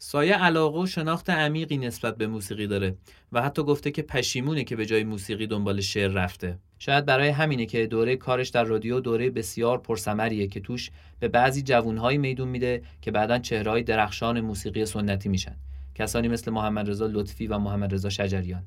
سایه 0.00 0.34
علاقه 0.34 0.78
و 0.78 0.86
شناخت 0.86 1.30
عمیقی 1.30 1.76
نسبت 1.76 2.16
به 2.16 2.26
موسیقی 2.26 2.66
داره 2.66 2.96
و 3.32 3.42
حتی 3.42 3.62
گفته 3.62 3.90
که 3.90 4.02
پشیمونه 4.02 4.64
که 4.64 4.76
به 4.76 4.86
جای 4.86 5.04
موسیقی 5.04 5.46
دنبال 5.46 5.80
شعر 5.80 6.10
رفته. 6.10 6.58
شاید 6.78 7.06
برای 7.06 7.28
همینه 7.28 7.66
که 7.66 7.86
دوره 7.86 8.16
کارش 8.16 8.48
در 8.48 8.64
رادیو 8.64 9.00
دوره 9.00 9.30
بسیار 9.30 9.78
پرثمریه 9.78 10.46
که 10.46 10.60
توش 10.60 10.90
به 11.20 11.28
بعضی 11.28 11.62
جوونهایی 11.62 12.18
میدون 12.18 12.48
میده 12.48 12.82
که 13.02 13.10
بعدا 13.10 13.38
چهرههای 13.38 13.82
درخشان 13.82 14.40
موسیقی 14.40 14.86
سنتی 14.86 15.28
میشن. 15.28 15.56
کسانی 15.94 16.28
مثل 16.28 16.50
محمد 16.50 16.90
رضا 16.90 17.06
لطفی 17.06 17.46
و 17.46 17.58
محمد 17.58 17.94
رضا 17.94 18.08
شجریان. 18.08 18.62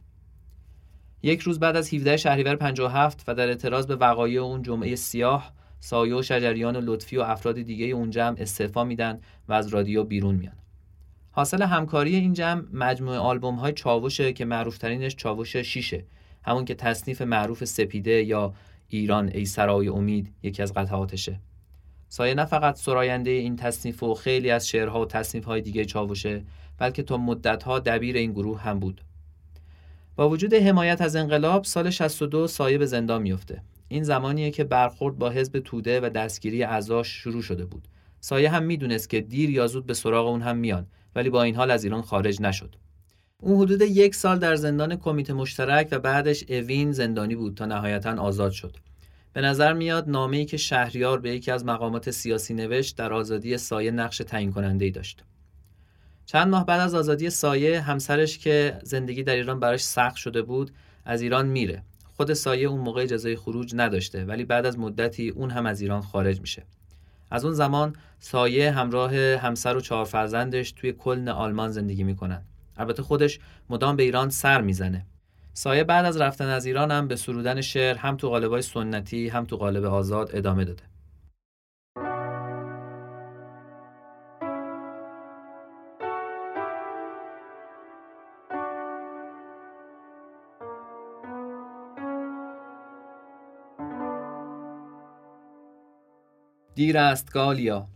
یک 1.23 1.41
روز 1.41 1.59
بعد 1.59 1.75
از 1.75 1.93
17 1.93 2.17
شهریور 2.17 2.55
57 2.55 3.23
و 3.27 3.35
در 3.35 3.47
اعتراض 3.47 3.87
به 3.87 3.95
وقایع 3.95 4.41
اون 4.41 4.61
جمعه 4.61 4.95
سیاه 4.95 5.53
سایه 5.79 6.15
و 6.15 6.21
شجریان 6.21 6.75
و 6.75 6.81
لطفی 6.83 7.17
و 7.17 7.21
افراد 7.21 7.61
دیگه 7.61 7.85
اون 7.85 8.09
جمع 8.09 8.35
استعفا 8.39 8.83
میدن 8.83 9.19
و 9.47 9.53
از 9.53 9.67
رادیو 9.67 10.03
بیرون 10.03 10.35
میان. 10.35 10.60
حاصل 11.31 11.61
همکاری 11.61 12.15
این 12.15 12.33
جمع 12.33 12.63
مجموعه 12.73 13.17
آلبوم 13.17 13.55
های 13.55 13.73
چاوشه 13.73 14.33
که 14.33 14.45
معروف 14.45 14.77
ترینش 14.77 15.15
چاوش 15.15 15.55
شیشه. 15.55 16.03
همون 16.43 16.65
که 16.65 16.75
تصنیف 16.75 17.21
معروف 17.21 17.65
سپیده 17.65 18.23
یا 18.23 18.53
ایران 18.87 19.29
ای 19.33 19.45
سرای 19.45 19.87
امید 19.87 20.33
یکی 20.43 20.63
از 20.63 20.73
قطعاتشه 20.73 21.39
سایه 22.09 22.33
نه 22.33 22.45
فقط 22.45 22.75
سراینده 22.75 23.31
این 23.31 23.55
تصنیف 23.55 24.03
و 24.03 24.13
خیلی 24.13 24.51
از 24.51 24.67
شعرها 24.67 25.01
و 25.01 25.05
تصنیف 25.05 25.45
های 25.45 25.61
دیگه 25.61 25.85
چاوشه 25.85 26.43
بلکه 26.77 27.03
تا 27.03 27.17
مدتها 27.17 27.79
دبیر 27.79 28.15
این 28.15 28.31
گروه 28.31 28.61
هم 28.61 28.79
بود. 28.79 29.01
با 30.15 30.29
وجود 30.29 30.53
حمایت 30.53 31.01
از 31.01 31.15
انقلاب 31.15 31.63
سال 31.63 31.89
62 31.89 32.47
سایه 32.47 32.77
به 32.77 32.85
زندان 32.85 33.21
میفته 33.21 33.61
این 33.87 34.03
زمانیه 34.03 34.51
که 34.51 34.63
برخورد 34.63 35.17
با 35.17 35.29
حزب 35.29 35.59
توده 35.59 35.99
و 36.01 36.09
دستگیری 36.09 36.63
اعضاش 36.63 37.07
شروع 37.07 37.41
شده 37.41 37.65
بود. 37.65 37.87
سایه 38.19 38.49
هم 38.49 38.63
می‌دونست 38.63 39.09
که 39.09 39.21
دیر 39.21 39.49
یا 39.49 39.67
زود 39.67 39.85
به 39.85 39.93
سراغ 39.93 40.27
اون 40.27 40.41
هم 40.41 40.57
میان. 40.57 40.87
ولی 41.15 41.29
با 41.29 41.43
این 41.43 41.55
حال 41.55 41.71
از 41.71 41.83
ایران 41.83 42.01
خارج 42.01 42.41
نشد. 42.41 42.75
اون 43.37 43.61
حدود 43.61 43.81
یک 43.81 44.15
سال 44.15 44.39
در 44.39 44.55
زندان 44.55 44.95
کمیته 44.95 45.33
مشترک 45.33 45.87
و 45.91 45.99
بعدش 45.99 46.43
اوین 46.49 46.91
زندانی 46.91 47.35
بود 47.35 47.55
تا 47.55 47.65
نهایتا 47.65 48.21
آزاد 48.21 48.51
شد. 48.51 48.77
به 49.33 49.41
نظر 49.41 49.73
میاد 49.73 50.09
نامه‌ای 50.09 50.45
که 50.45 50.57
شهریار 50.57 51.19
به 51.19 51.35
یکی 51.35 51.51
از 51.51 51.65
مقامات 51.65 52.11
سیاسی 52.11 52.53
نوشت 52.53 52.97
در 52.97 53.13
آزادی 53.13 53.57
سایه 53.57 53.91
نقش 53.91 54.17
تعیین 54.17 54.51
کننده 54.51 54.85
ای 54.85 54.91
داشت. 54.91 55.23
چند 56.25 56.47
ماه 56.47 56.65
بعد 56.65 56.79
از 56.79 56.95
آزادی 56.95 57.29
سایه 57.29 57.81
همسرش 57.81 58.37
که 58.37 58.79
زندگی 58.83 59.23
در 59.23 59.35
ایران 59.35 59.59
براش 59.59 59.83
سخت 59.83 60.15
شده 60.15 60.41
بود 60.41 60.71
از 61.05 61.21
ایران 61.21 61.47
میره. 61.47 61.83
خود 62.17 62.33
سایه 62.33 62.67
اون 62.67 62.81
موقع 62.81 63.01
اجازه 63.01 63.35
خروج 63.35 63.71
نداشته 63.75 64.25
ولی 64.25 64.45
بعد 64.45 64.65
از 64.65 64.79
مدتی 64.79 65.29
اون 65.29 65.49
هم 65.49 65.65
از 65.65 65.81
ایران 65.81 66.01
خارج 66.01 66.41
میشه. 66.41 66.63
از 67.31 67.45
اون 67.45 67.53
زمان 67.53 67.95
سایه 68.19 68.71
همراه 68.71 69.15
همسر 69.15 69.77
و 69.77 69.81
چهار 69.81 70.05
فرزندش 70.05 70.71
توی 70.71 70.93
کلن 70.93 71.29
آلمان 71.29 71.71
زندگی 71.71 72.03
می‌کنن. 72.03 72.41
البته 72.77 73.03
خودش 73.03 73.39
مدام 73.69 73.95
به 73.95 74.03
ایران 74.03 74.29
سر 74.29 74.61
می‌زنه. 74.61 75.05
سایه 75.53 75.83
بعد 75.83 76.05
از 76.05 76.17
رفتن 76.17 76.47
از 76.47 76.65
ایران 76.65 76.91
هم 76.91 77.07
به 77.07 77.15
سرودن 77.15 77.61
شعر 77.61 77.97
هم 77.97 78.17
تو 78.17 78.29
قالبای 78.29 78.61
سنتی 78.61 79.27
هم 79.27 79.45
تو 79.45 79.57
قالب 79.57 79.85
آزاد 79.85 80.29
ادامه 80.33 80.65
داده. 80.65 80.90
دیر 96.75 96.97
است 96.97 97.31
گالیا. 97.31 97.87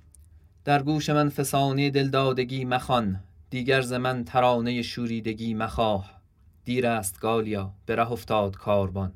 در 0.63 0.84
گوش 0.84 1.10
من 1.10 1.29
فسانه 1.29 1.89
دلدادگی 1.89 2.65
مخوان 2.65 3.20
دیگر 3.50 3.82
ز 3.82 3.94
من 3.94 4.24
ترانه 4.24 4.82
شوریدگی 4.82 5.53
مخواه. 5.53 6.22
دیر 6.65 6.88
است 6.88 7.20
گالیا 7.20 7.74
به 7.86 7.96
ره 7.96 8.12
افتاد 8.12 8.58
کاروان. 8.58 9.13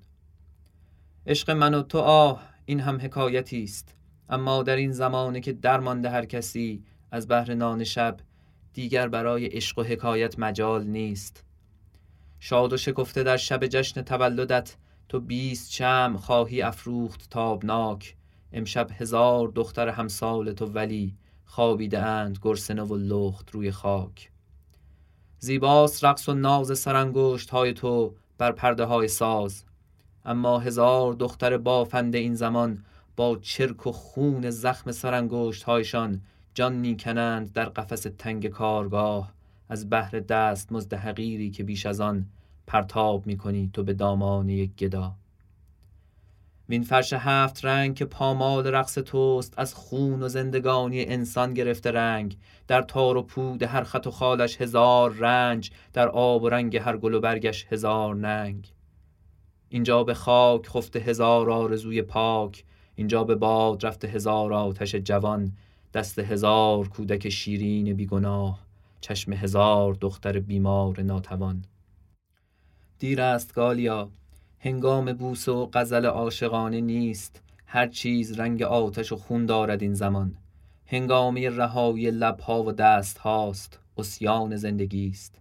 عشق 1.27 1.51
من 1.51 1.73
و 1.73 1.81
تو 1.81 1.99
آه 1.99 2.43
این 2.65 2.79
هم 2.79 2.97
حکایتی 3.01 3.63
است. 3.63 3.95
اما 4.29 4.63
در 4.63 4.75
این 4.75 4.91
زمانه 4.91 5.41
که 5.41 5.53
درمانده 5.53 6.09
هر 6.09 6.25
کسی 6.25 6.83
از 7.11 7.27
بهر 7.27 7.53
نان 7.53 7.83
شب 7.83 8.17
دیگر 8.73 9.07
برای 9.07 9.45
عشق 9.45 9.79
و 9.79 9.83
حکایت 9.83 10.39
مجال 10.39 10.83
نیست. 10.83 11.43
شاد 12.39 12.73
و 12.73 12.77
شکفته 12.77 13.23
در 13.23 13.37
شب 13.37 13.67
جشن 13.67 14.01
تولدت 14.01 14.77
تو 15.09 15.19
بیست 15.19 15.71
چم 15.71 16.17
خواهی 16.17 16.61
افروخت 16.61 17.29
تابناک. 17.29 18.15
امشب 18.53 18.87
هزار 18.91 19.47
دختر 19.47 19.87
همسال 19.89 20.51
تو 20.51 20.65
ولی 20.65 21.15
خوابیده 21.45 21.99
اند 21.99 22.39
گرسنه 22.41 22.83
و 22.83 22.95
لخت 22.95 23.51
روی 23.51 23.71
خاک. 23.71 24.31
زیباست 25.39 26.03
رقص 26.05 26.29
و 26.29 26.33
ناز 26.33 26.79
سرانگشت 26.79 27.49
های 27.49 27.73
تو 27.73 28.15
بر 28.37 28.51
پرده 28.51 28.85
های 28.85 29.07
ساز. 29.07 29.63
اما 30.25 30.59
هزار 30.59 31.13
دختر 31.13 31.57
بافنده 31.57 32.17
این 32.17 32.35
زمان 32.35 32.83
با 33.15 33.37
چرک 33.41 33.87
و 33.87 33.91
خون 33.91 34.49
زخم 34.49 34.91
سرانگشت 34.91 35.63
هایشان 35.63 36.21
جان 36.53 36.73
می‌کنند 36.73 37.53
در 37.53 37.65
قفس 37.65 38.07
تنگ 38.17 38.47
کارگاه. 38.47 39.33
از 39.69 39.89
بهر 39.89 40.19
دست 40.19 40.71
مزد 40.71 40.93
حقیری 40.93 41.51
که 41.51 41.63
بیش 41.63 41.85
از 41.85 42.01
آن 42.01 42.25
پرتاب 42.67 43.27
می‌کنی 43.27 43.69
تو 43.73 43.83
به 43.83 43.93
دامان 43.93 44.49
یک 44.49 44.75
گدا. 44.75 45.15
وین 46.69 46.83
فرش 46.83 47.13
هفت 47.13 47.65
رنگ 47.65 47.95
که 47.95 48.05
پامال 48.05 48.67
رقص 48.67 48.93
توست 48.93 49.53
از 49.57 49.73
خون 49.73 50.23
و 50.23 50.27
زندگانی 50.27 51.05
انسان 51.05 51.53
گرفته 51.53 51.91
رنگ. 51.91 52.37
در 52.67 52.81
تار 52.81 53.17
و 53.17 53.23
پود 53.23 53.63
هر 53.63 53.83
خط 53.83 54.07
و 54.07 54.11
خالش 54.11 54.61
هزار 54.61 55.13
رنج 55.13 55.71
در 55.93 56.07
آب 56.07 56.43
و 56.43 56.49
رنگ 56.49 56.77
هر 56.77 56.97
گل 56.97 57.13
و 57.13 57.19
برگش 57.19 57.65
هزار 57.69 58.15
ننگ. 58.15 58.73
اینجا 59.69 60.03
به 60.03 60.13
خاک 60.13 60.67
خفته 60.67 60.99
هزار 60.99 61.51
آرزوی 61.51 62.01
پاک 62.01 62.63
اینجا 62.95 63.23
به 63.23 63.35
باد 63.35 63.85
رفته 63.85 64.07
هزار 64.07 64.53
آتش 64.53 64.95
جوان. 64.95 65.51
دست 65.93 66.19
هزار 66.19 66.87
کودک 66.87 67.29
شیرین 67.29 67.93
بیگناه 67.93 68.59
چشم 69.01 69.33
هزار 69.33 69.93
دختر 69.93 70.39
بیمار 70.39 71.01
ناتوان. 71.01 71.65
دیر 72.99 73.21
است 73.21 73.53
گالیا 73.53 74.09
هنگام 74.61 75.13
بوس 75.13 75.47
و 75.47 75.69
غزل 75.73 76.05
عاشقانه 76.05 76.81
نیست. 76.81 77.41
هر 77.65 77.87
چیز 77.87 78.39
رنگ 78.39 78.63
آتش 78.63 79.11
و 79.11 79.15
خون 79.15 79.45
دارد 79.45 79.81
این 79.81 79.93
زمان. 79.93 80.35
هنگامی 80.85 81.47
رهایی 81.47 82.11
لبها 82.11 82.63
و 82.63 82.71
دست 82.71 83.17
هاست 83.17 83.79
اسیان 83.97 84.55
زندگی 84.55 85.09
است. 85.09 85.39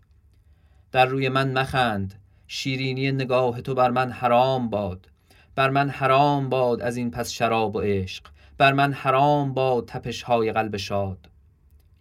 در 0.92 1.06
روی 1.06 1.28
من 1.28 1.58
مخند. 1.58 2.14
شیرینی 2.46 3.12
نگاه 3.12 3.60
تو 3.60 3.74
بر 3.74 3.90
من 3.90 4.10
حرام 4.10 4.70
باد. 4.70 5.08
بر 5.54 5.70
من 5.70 5.90
حرام 5.90 6.48
باد 6.48 6.82
از 6.82 6.96
این 6.96 7.10
پس 7.10 7.30
شراب 7.30 7.76
و 7.76 7.80
عشق. 7.80 8.24
بر 8.58 8.72
من 8.72 8.92
حرام 8.92 9.54
باد 9.54 9.84
تپش 9.86 10.22
های 10.22 10.52
قلب 10.52 10.76
شاد. 10.76 11.28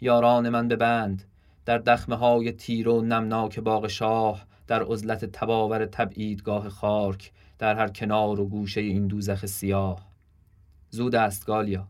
یاران 0.01 0.49
من 0.49 0.67
ببند. 0.67 1.23
در 1.65 1.77
دخمه 1.77 2.15
های 2.15 2.51
تیر 2.51 2.89
و 2.89 3.01
نمناک 3.01 3.59
باغ 3.59 3.87
شاه. 3.87 4.46
در 4.67 4.83
عزلت 4.83 5.25
تباور 5.25 5.85
تبعیدگاه 5.85 6.69
خارک 6.69 7.31
در 7.59 7.75
هر 7.75 7.87
کنار 7.87 8.39
و 8.39 8.47
گوشه 8.47 8.81
این 8.81 9.07
دوزخ 9.07 9.45
سیاه. 9.45 10.07
زود 10.89 11.15
است 11.15 11.45
گالیا. 11.45 11.87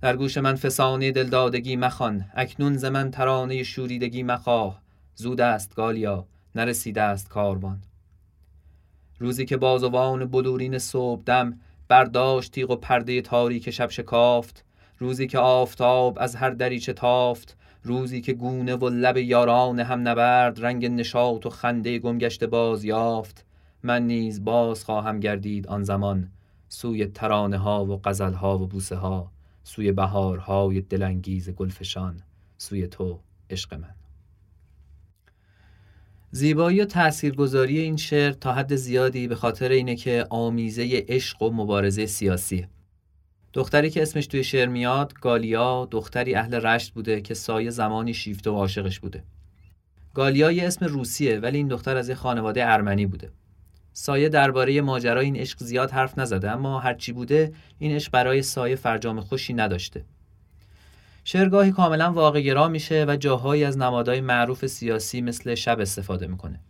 در 0.00 0.16
گوش 0.16 0.38
من 0.38 0.54
فسانه 0.54 1.12
دلدادگی 1.12 1.76
مخوان 1.76 2.24
اکنون 2.34 2.76
ز 2.76 2.84
ترانه 3.12 3.62
شوریدگی 3.62 4.22
مخواه. 4.22 4.82
زود 5.14 5.40
است 5.40 5.74
گالیا 5.74 6.26
نرسیده 6.54 7.02
است 7.02 7.28
کاروان. 7.28 7.82
روزی 9.18 9.44
که 9.44 9.56
بازوان 9.56 10.24
بلورین 10.24 10.78
صبح 10.78 11.22
دم 11.26 11.60
برداشت 11.88 12.52
تیغ 12.52 12.70
و 12.70 12.76
پرده 12.76 13.22
تاریک 13.22 13.70
شب 13.70 13.90
شکافت. 13.90 14.64
روزی 14.98 15.26
که 15.26 15.38
آفتاب 15.38 16.18
از 16.20 16.36
هر 16.36 16.50
دریچه 16.50 16.92
تافت 16.92 17.56
روزی 17.82 18.20
که 18.20 18.32
گونه 18.32 18.74
و 18.76 18.88
لب 18.88 19.16
یاران 19.16 19.80
هم 19.80 20.08
نبرد 20.08 20.64
رنگ 20.64 20.86
نشاط 20.86 21.46
و 21.46 21.50
خنده 21.50 21.98
گمگشته 21.98 22.46
باز 22.46 22.84
یافت. 22.84 23.44
من 23.82 24.06
نیز 24.06 24.44
باز 24.44 24.84
خواهم 24.84 25.20
گردید 25.20 25.66
آن 25.66 25.82
زمان. 25.82 26.28
سوی 26.68 27.06
ترانه 27.06 27.58
ها 27.58 27.86
و 27.86 28.00
غزل 28.04 28.32
ها 28.32 28.58
و 28.58 28.66
بوسه 28.66 28.96
ها 28.96 29.30
سوی 29.64 29.92
بهارهای 29.92 30.80
دلانگیز 30.80 31.50
گلفشان 31.50 32.22
سوی 32.58 32.86
تو 32.86 33.20
عشق 33.50 33.74
من. 33.74 33.94
زیبایی 36.30 36.80
و 36.80 36.84
تاثیرگذاری 36.84 37.78
این 37.78 37.96
شعر 37.96 38.32
تا 38.32 38.52
حد 38.52 38.76
زیادی 38.76 39.28
به 39.28 39.34
خاطر 39.34 39.68
اینه 39.68 39.96
که 39.96 40.26
آمیزه 40.30 41.04
عشق 41.08 41.42
و 41.42 41.50
مبارزه 41.50 42.06
سیاسیه 42.06 42.68
دختری 43.52 43.90
که 43.90 44.02
اسمش 44.02 44.26
توی 44.26 44.44
شعر 44.44 44.68
میاد 44.68 45.14
گالیا 45.20 45.88
دختری 45.90 46.34
اهل 46.34 46.54
رشت 46.54 46.92
بوده 46.92 47.20
که 47.20 47.34
سایه 47.34 47.70
زمانی 47.70 48.14
شیفته 48.14 48.50
و 48.50 48.54
عاشقش 48.54 49.00
بوده. 49.00 49.24
گالیا 50.14 50.52
یه 50.52 50.66
اسم 50.66 50.86
روسیه 50.86 51.38
ولی 51.38 51.56
این 51.56 51.68
دختر 51.68 51.96
از 51.96 52.08
یه 52.08 52.14
خانواده 52.14 52.66
ارمنی 52.66 53.06
بوده. 53.06 53.30
سایه 53.92 54.28
درباره 54.28 54.80
ماجرای 54.80 55.24
این 55.24 55.36
عشق 55.36 55.58
زیاد 55.58 55.90
حرف 55.90 56.18
نزده 56.18 56.50
اما 56.50 56.80
هرچی 56.80 57.12
بوده 57.12 57.52
این 57.78 57.92
عشق 57.92 58.12
برای 58.12 58.42
سایه 58.42 58.76
فرجام 58.76 59.20
خوشی 59.20 59.54
نداشته. 59.54 60.04
شعرگاهی 61.24 61.70
کاملا 61.70 62.12
واقعگرا 62.12 62.68
میشه 62.68 63.04
و 63.08 63.16
جاهایی 63.16 63.64
از 63.64 63.78
نمادهای 63.78 64.20
معروف 64.20 64.66
سیاسی 64.66 65.20
مثل 65.20 65.54
شب 65.54 65.80
استفاده 65.80 66.26
می‌کنه. 66.26 66.60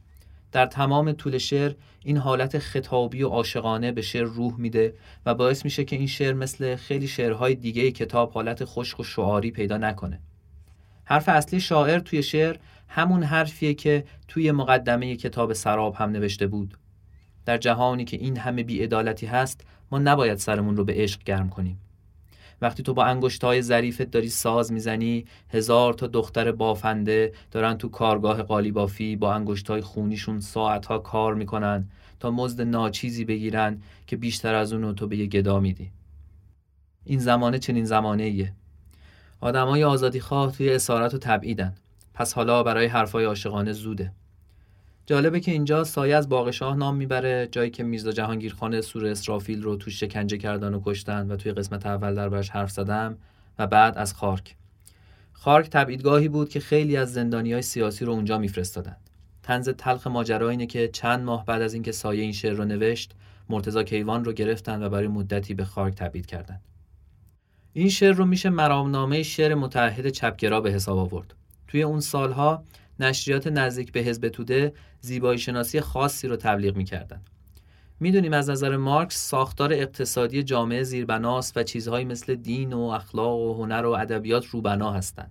در 0.52 0.66
تمام 0.66 1.12
طول 1.12 1.38
شعر 1.38 1.72
این 2.04 2.16
حالت 2.16 2.58
خطابی 2.58 3.22
و 3.22 3.28
عاشقانه 3.28 3.92
به 3.92 4.02
شعر 4.02 4.24
روح 4.24 4.60
میده 4.60 4.94
و 5.26 5.34
باعث 5.34 5.64
میشه 5.64 5.84
که 5.84 5.96
این 5.96 6.06
شعر 6.06 6.34
مثل 6.34 6.76
خیلی 6.76 7.08
شعرهای 7.08 7.54
دیگه 7.54 7.90
کتاب 7.90 8.32
حالت 8.32 8.64
خشک 8.64 9.00
و 9.00 9.04
شعاری 9.04 9.50
پیدا 9.50 9.76
نکنه. 9.76 10.20
حرف 11.04 11.28
اصلی 11.28 11.60
شاعر 11.60 11.98
توی 11.98 12.22
شعر 12.22 12.56
همون 12.88 13.22
حرفیه 13.22 13.74
که 13.74 14.04
توی 14.28 14.52
مقدمه 14.52 15.16
کتاب 15.16 15.52
سراب 15.52 15.94
هم 15.94 16.10
نوشته 16.10 16.46
بود. 16.46 16.78
در 17.44 17.58
جهانی 17.58 18.04
که 18.04 18.16
این 18.16 18.36
همه 18.36 18.62
بیعدالتی 18.62 19.26
هست 19.26 19.64
ما 19.90 19.98
نباید 19.98 20.38
سرمون 20.38 20.76
رو 20.76 20.84
به 20.84 20.94
عشق 20.96 21.22
گرم 21.22 21.48
کنیم. 21.48 21.78
وقتی 22.62 22.82
تو 22.82 22.94
با 22.94 23.04
انگشتای 23.04 23.62
ظریفت 23.62 24.02
داری 24.02 24.28
ساز 24.28 24.72
می‌زنی 24.72 25.24
هزار 25.48 25.94
تا 25.94 26.06
دختر 26.06 26.52
بافنده 26.52 27.32
دارن 27.50 27.78
تو 27.78 27.88
کارگاه 27.88 28.42
قالیبافی 28.42 29.16
با 29.16 29.34
انگشتای 29.34 29.80
خونیشون 29.80 30.40
ساعتها 30.40 30.98
کار 30.98 31.34
می‌کنن 31.34 31.88
تا 32.20 32.30
مزد 32.30 32.62
ناچیزی 32.62 33.24
بگیرن 33.24 33.82
که 34.06 34.16
بیشتر 34.16 34.54
از 34.54 34.72
اونو 34.72 34.92
تو 34.92 35.06
به 35.06 35.16
یه 35.16 35.26
گدا 35.26 35.60
میدی. 35.60 35.90
این 37.04 37.18
زمانه 37.18 37.58
چنین 37.58 37.84
زمانه 37.84 38.22
ایه 38.22 38.52
آدمای 39.40 39.84
آزادی 39.84 40.20
خواه 40.20 40.52
توی 40.52 40.74
اسارت 40.74 41.14
و 41.14 41.18
تبعیدن. 41.18 41.74
پس 42.14 42.32
حالا 42.32 42.62
برای 42.62 42.86
حرفای 42.86 43.24
عاشقانه 43.24 43.72
زوده. 43.72 44.12
جالبه 45.10 45.40
که 45.40 45.50
اینجا 45.50 45.84
سایه 45.84 46.16
از 46.16 46.28
باغشاه 46.28 46.76
نام 46.76 46.96
می‌بره 46.96 47.48
جایی 47.52 47.70
که 47.70 47.82
میرزا 47.82 48.12
جهانگیرخان 48.12 48.80
سور 48.80 49.06
اسرافیل 49.06 49.62
رو 49.62 49.76
توش 49.76 50.00
شکنجه 50.00 50.38
کردن 50.38 50.74
و 50.74 50.80
کشتن 50.84 51.30
و 51.30 51.36
توی 51.36 51.52
قسمت 51.52 51.86
اول 51.86 52.14
دربارش 52.14 52.50
حرف 52.50 52.70
زدم 52.70 53.16
و 53.58 53.66
بعد 53.66 53.98
از 53.98 54.14
خارک. 54.14 54.56
خارک 55.32 55.70
تبعیدگاهی 55.70 56.28
بود 56.28 56.48
که 56.48 56.60
خیلی 56.60 56.96
از 56.96 57.12
زندانی 57.12 57.52
های 57.52 57.62
سیاسی 57.62 58.04
رو 58.04 58.12
اونجا 58.12 58.38
میفرستادن. 58.38 58.96
تنز 59.42 59.68
تلخ 59.68 60.06
ماجرا 60.06 60.48
اینه 60.48 60.66
که 60.66 60.88
چند 60.88 61.24
ماه 61.24 61.44
بعد 61.44 61.62
از 61.62 61.74
اینکه 61.74 61.92
سایه 61.92 62.22
این 62.22 62.32
شعر 62.32 62.52
رو 62.52 62.64
نوشت 62.64 63.14
مرتزا 63.48 63.82
کیوان 63.82 64.24
رو 64.24 64.32
گرفتن 64.32 64.82
و 64.82 64.88
برای 64.88 65.08
مدتی 65.08 65.54
به 65.54 65.64
خارک 65.64 65.94
تبعید 65.94 66.26
کردند. 66.26 66.62
این 67.72 67.88
شعر 67.88 68.12
رو 68.12 68.24
میشه 68.24 68.50
مرامنامه 68.50 69.22
شعر 69.22 69.54
متحد 69.54 70.08
چپگرا 70.08 70.60
به 70.60 70.70
حساب 70.70 70.98
آورد. 70.98 71.34
توی 71.68 71.82
اون 71.82 72.00
سالها 72.00 72.64
نشریات 73.00 73.46
نزدیک 73.46 73.92
به 73.92 74.00
حزب 74.00 74.28
توده 74.28 74.72
زیبایی 75.00 75.38
شناسی 75.38 75.80
خاصی 75.80 76.28
رو 76.28 76.36
تبلیغ 76.36 76.76
می‌کردن. 76.76 77.20
می‌دونیم 78.00 78.32
از 78.32 78.50
نظر 78.50 78.76
مارکس 78.76 79.28
ساختار 79.28 79.72
اقتصادی 79.72 80.42
جامعه 80.42 80.82
زیربناست 80.82 81.56
و 81.56 81.62
چیزهایی 81.62 82.04
مثل 82.04 82.34
دین 82.34 82.72
و 82.72 82.80
اخلاق 82.80 83.38
و 83.38 83.54
هنر 83.54 83.86
و 83.86 83.90
ادبیات 83.90 84.46
روبنا 84.46 84.92
هستند. 84.92 85.30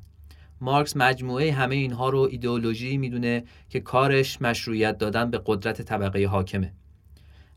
مارکس 0.62 0.98
مجموعه 0.98 1.52
همه 1.52 1.76
اینها 1.76 2.10
رو 2.10 2.28
ایدئولوژی 2.32 2.98
می‌دونه 2.98 3.44
که 3.70 3.80
کارش 3.80 4.42
مشروعیت 4.42 4.98
دادن 4.98 5.32
به 5.32 5.42
قدرت 5.46 5.82
طبقه 5.82 6.28
حاکمه. 6.28 6.74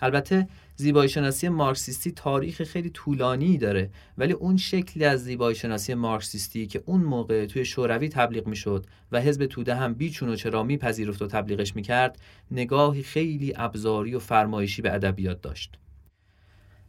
البته 0.00 0.48
زیبایی 0.76 1.08
شناسی 1.08 1.48
مارکسیستی 1.48 2.12
تاریخ 2.12 2.62
خیلی 2.62 2.90
طولانی 2.90 3.58
داره 3.58 3.90
ولی 4.18 4.32
اون 4.32 4.56
شکلی 4.56 5.04
از 5.04 5.24
زیبایی 5.24 5.56
شناسی 5.56 5.94
مارکسیستی 5.94 6.66
که 6.66 6.82
اون 6.86 7.00
موقع 7.00 7.46
توی 7.46 7.64
شوروی 7.64 8.08
تبلیغ 8.08 8.46
می‌شد 8.46 8.86
و 9.12 9.20
حزب 9.20 9.46
توده 9.46 9.74
هم 9.74 9.94
بیچون 9.94 10.28
و 10.28 10.36
چرا 10.36 10.62
میپذیرفت 10.62 11.22
و 11.22 11.26
تبلیغش 11.26 11.76
می‌کرد 11.76 12.18
نگاهی 12.50 13.02
خیلی 13.02 13.52
ابزاری 13.56 14.14
و 14.14 14.18
فرمایشی 14.18 14.82
به 14.82 14.94
ادبیات 14.94 15.40
داشت. 15.42 15.78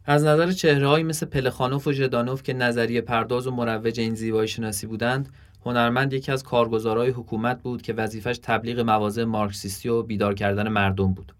از 0.04 0.24
نظر 0.24 0.52
چهرههایی 0.52 1.04
مثل 1.04 1.26
پلخانوف 1.26 1.86
و 1.86 1.92
ژدانوف 1.92 2.42
که 2.42 2.52
نظریه 2.52 3.00
پرداز 3.00 3.46
و 3.46 3.50
مروج 3.50 4.00
این 4.00 4.14
زیبایی 4.14 4.48
شناسی 4.48 4.86
بودند 4.86 5.28
هنرمند 5.64 6.12
یکی 6.12 6.32
از 6.32 6.42
کارگزارای 6.42 7.10
حکومت 7.10 7.62
بود 7.62 7.82
که 7.82 7.92
وظیفش 7.92 8.38
تبلیغ 8.42 8.80
مواضع 8.80 9.24
مارکسیستی 9.24 9.88
و 9.88 10.02
بیدار 10.02 10.34
کردن 10.34 10.68
مردم 10.68 11.14
بود. 11.14 11.34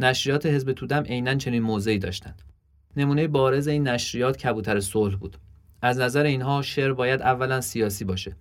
نشریات 0.00 0.46
حزب 0.46 0.72
تودم 0.72 1.02
عینا 1.02 1.34
چنین 1.34 1.62
موضعی 1.62 1.98
داشتند. 1.98 2.42
نمونه 2.96 3.28
بارز 3.28 3.68
این 3.68 3.88
نشریات 3.88 4.36
کبوتر 4.36 4.80
صلح 4.80 5.16
بود. 5.16 5.36
از 5.82 5.98
نظر 5.98 6.24
اینها 6.24 6.62
شعر 6.62 6.92
باید 6.92 7.22
اولا 7.22 7.60
سیاسی 7.60 8.04
باشه. 8.04 8.36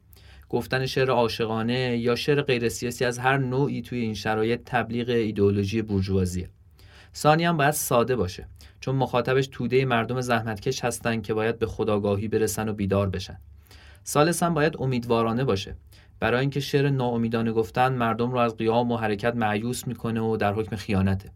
گفتن 0.49 0.85
شعر 0.85 1.09
عاشقانه 1.09 1.97
یا 1.97 2.15
شعر 2.15 2.41
غیر 2.41 2.69
سیاسی 2.69 3.05
از 3.05 3.19
هر 3.19 3.37
نوعی 3.37 3.81
توی 3.81 3.99
این 3.99 4.13
شرایط 4.13 4.61
تبلیغ 4.65 5.09
ایدئولوژی 5.09 5.81
بورژوازیه. 5.81 6.49
ثانی 7.15 7.45
هم 7.45 7.57
باید 7.57 7.71
ساده 7.71 8.15
باشه 8.15 8.47
چون 8.79 8.95
مخاطبش 8.95 9.47
توده 9.51 9.85
مردم 9.85 10.21
زحمتکش 10.21 10.83
هستن 10.85 11.21
که 11.21 11.33
باید 11.33 11.59
به 11.59 11.65
خداگاهی 11.65 12.27
برسن 12.27 12.69
و 12.69 12.73
بیدار 12.73 13.09
بشن. 13.09 13.37
ثالثا 14.05 14.49
باید 14.49 14.75
امیدوارانه 14.79 15.43
باشه. 15.43 15.75
برای 16.19 16.39
اینکه 16.39 16.59
شعر 16.59 16.89
ناامیدانه 16.89 17.51
گفتن 17.51 17.93
مردم 17.93 18.31
رو 18.31 18.37
از 18.37 18.57
قیام 18.57 18.91
و 18.91 18.97
حرکت 18.97 19.35
معیوس 19.35 19.87
می‌کنه 19.87 20.21
و 20.21 20.37
در 20.37 20.53
حکم 20.53 20.75
خیانته. 20.75 21.31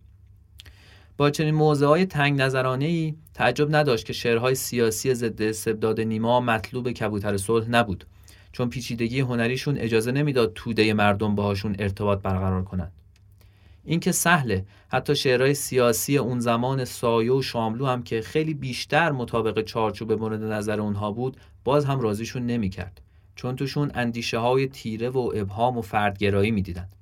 با 1.17 1.29
چنین 1.29 1.55
موضوع 1.55 2.05
تنگ 2.05 2.41
نظرانه 2.41 2.85
ای 2.85 3.15
تعجب 3.33 3.75
نداشت 3.75 4.05
که 4.05 4.13
شعرهای 4.13 4.55
سیاسی 4.55 5.13
ضد 5.13 5.41
استبداد 5.41 6.01
نیما 6.01 6.39
مطلوب 6.39 6.91
کبوتر 6.91 7.37
صلح 7.37 7.69
نبود 7.69 8.05
چون 8.51 8.69
پیچیدگی 8.69 9.19
هنریشون 9.19 9.77
اجازه 9.77 10.11
نمی‌داد 10.11 10.51
توده 10.55 10.93
مردم 10.93 11.35
باهاشون 11.35 11.75
ارتباط 11.79 12.21
برقرار 12.21 12.63
کنند. 12.63 12.91
این 13.85 13.99
که 13.99 14.11
سهله 14.11 14.65
حتی 14.87 15.15
شعرهای 15.15 15.53
سیاسی 15.53 16.17
اون 16.17 16.39
زمان 16.39 16.85
سایه 16.85 17.33
و 17.33 17.41
شاملو 17.41 17.85
هم 17.85 18.03
که 18.03 18.21
خیلی 18.21 18.53
بیشتر 18.53 19.11
مطابق 19.11 19.61
چارچوب 19.61 20.11
مورد 20.11 20.43
نظر 20.43 20.81
اونها 20.81 21.11
بود 21.11 21.37
باز 21.63 21.85
هم 21.85 21.99
راضیشون 21.99 22.45
نمی‌کرد 22.45 23.01
چون 23.35 23.55
توشون 23.55 23.91
اندیشه 23.93 24.37
های 24.37 24.67
تیره 24.67 25.09
و 25.09 25.31
ابهام 25.35 25.77
و 25.77 25.81
فردگرایی 25.81 26.51
می‌دیدند 26.51 26.96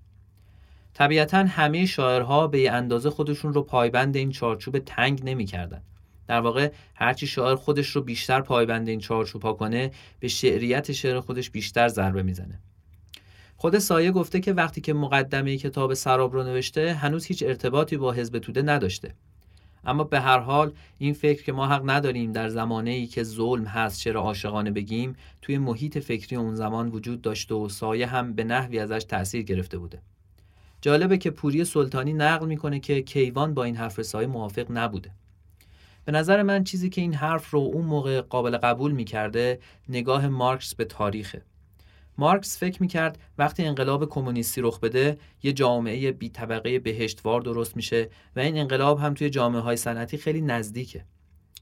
طبیعتا 0.95 1.37
همه 1.37 1.85
شاعرها 1.85 2.47
به 2.47 2.71
اندازه 2.71 3.09
خودشون 3.09 3.53
رو 3.53 3.61
پایبند 3.61 4.15
این 4.15 4.31
چارچوب 4.31 4.79
تنگ 4.79 5.21
نمی‌کردن. 5.23 5.81
در 6.27 6.39
واقع 6.39 6.71
هرچی 6.95 7.27
شاعر 7.27 7.55
خودش 7.55 7.89
رو 7.89 8.01
بیشتر 8.01 8.41
پایبند 8.41 8.87
این 8.87 8.99
چارچوب 8.99 9.41
ها 9.41 9.53
کنه 9.53 9.91
به 10.19 10.27
شعریت 10.27 10.91
شعر 10.91 11.19
خودش 11.19 11.49
بیشتر 11.49 11.87
ضربه 11.87 12.23
می‌زنه. 12.23 12.59
خود 13.57 13.79
سایه 13.79 14.11
گفته 14.11 14.39
که 14.39 14.53
وقتی 14.53 14.81
که 14.81 14.93
مقدمه 14.93 15.57
کتاب 15.57 15.93
سراب 15.93 16.33
رو 16.33 16.43
نوشته 16.43 16.93
هنوز 16.93 17.25
هیچ 17.25 17.43
ارتباطی 17.43 17.97
با 17.97 18.11
حزب 18.11 18.39
توده 18.39 18.61
نداشته. 18.61 19.13
اما 19.85 20.03
به 20.03 20.19
هر 20.19 20.39
حال 20.39 20.71
این 20.97 21.13
فکر 21.13 21.43
که 21.43 21.51
ما 21.51 21.67
حق 21.67 21.89
نداریم 21.89 22.31
در 22.31 22.49
زمانه 22.49 22.91
ای 22.91 23.07
که 23.07 23.23
ظلم 23.23 23.65
هست 23.65 23.99
چرا 23.99 24.21
عاشقانه 24.21 24.71
بگیم 24.71 25.15
توی 25.41 25.57
محیط 25.57 25.97
فکری 25.97 26.35
اون 26.35 26.55
زمان 26.55 26.89
وجود 26.89 27.21
داشته 27.21 27.55
و 27.55 27.69
سایه 27.69 28.07
هم 28.07 28.33
به 28.33 28.43
نحوی 28.43 28.79
ازش 28.79 29.03
تاثیر 29.03 29.41
گرفته 29.41 29.77
بوده. 29.77 30.01
جالبه 30.85 31.17
که 31.17 31.31
پوری 31.31 31.65
سلطانی 31.65 32.13
نقل 32.13 32.47
می‌کنه 32.47 32.79
که 32.79 33.01
کیوان 33.01 33.53
با 33.53 33.63
این 33.63 33.75
حرف 33.75 34.01
سایه 34.01 34.27
موافق 34.27 34.65
نبوده. 34.69 35.11
به 36.05 36.11
نظر 36.11 36.43
من 36.43 36.63
چیزی 36.63 36.89
که 36.89 37.01
این 37.01 37.13
حرف 37.13 37.49
رو 37.49 37.59
اون 37.59 37.85
موقع 37.85 38.21
قابل 38.21 38.57
قبول 38.57 38.91
می‌کرده 38.91 39.59
نگاه 39.89 40.27
مارکس 40.27 40.75
به 40.75 40.85
تاریخه. 40.85 41.41
مارکس 42.17 42.57
فکر 42.57 42.81
می‌کرد 42.81 43.19
وقتی 43.37 43.65
انقلاب 43.65 44.09
کمونیستی 44.09 44.61
رخ 44.61 44.79
بده 44.79 45.17
یه 45.43 45.53
جامعه 45.53 46.11
بی 46.11 46.29
طبقه 46.29 46.79
بهشتوار 46.79 47.41
درست 47.41 47.75
میشه 47.75 48.09
و 48.35 48.39
این 48.39 48.57
انقلاب 48.57 48.99
هم 48.99 49.13
توی 49.13 49.29
جامعه 49.29 49.61
های 49.61 49.77
صنعتی 49.77 50.17
خیلی 50.17 50.41
نزدیکه. 50.41 51.05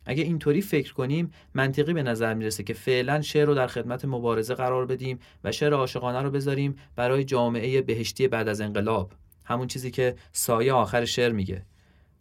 اگه 0.05 0.23
اینطوری 0.23 0.61
فکر 0.61 0.93
کنیم 0.93 1.31
منطقی 1.53 1.93
به 1.93 2.03
نظر 2.03 2.33
می‌رسه 2.33 2.63
که 2.63 2.73
فعلا 2.73 3.21
شعر 3.21 3.45
رو 3.45 3.55
در 3.55 3.67
خدمت 3.67 4.05
مبارزه 4.05 4.55
قرار 4.55 4.85
بدیم 4.85 5.19
و 5.43 5.51
شعر 5.51 5.73
عاشقانه 5.73 6.21
رو 6.21 6.31
بذاریم 6.31 6.75
برای 6.95 7.23
جامعه 7.23 7.81
بهشتی 7.81 8.27
بعد 8.27 8.47
از 8.47 8.61
انقلاب. 8.61 9.11
همون 9.45 9.67
چیزی 9.67 9.91
که 9.91 10.15
سایه 10.31 10.73
آخر 10.73 11.05
شعر 11.05 11.31
میگه. 11.31 11.65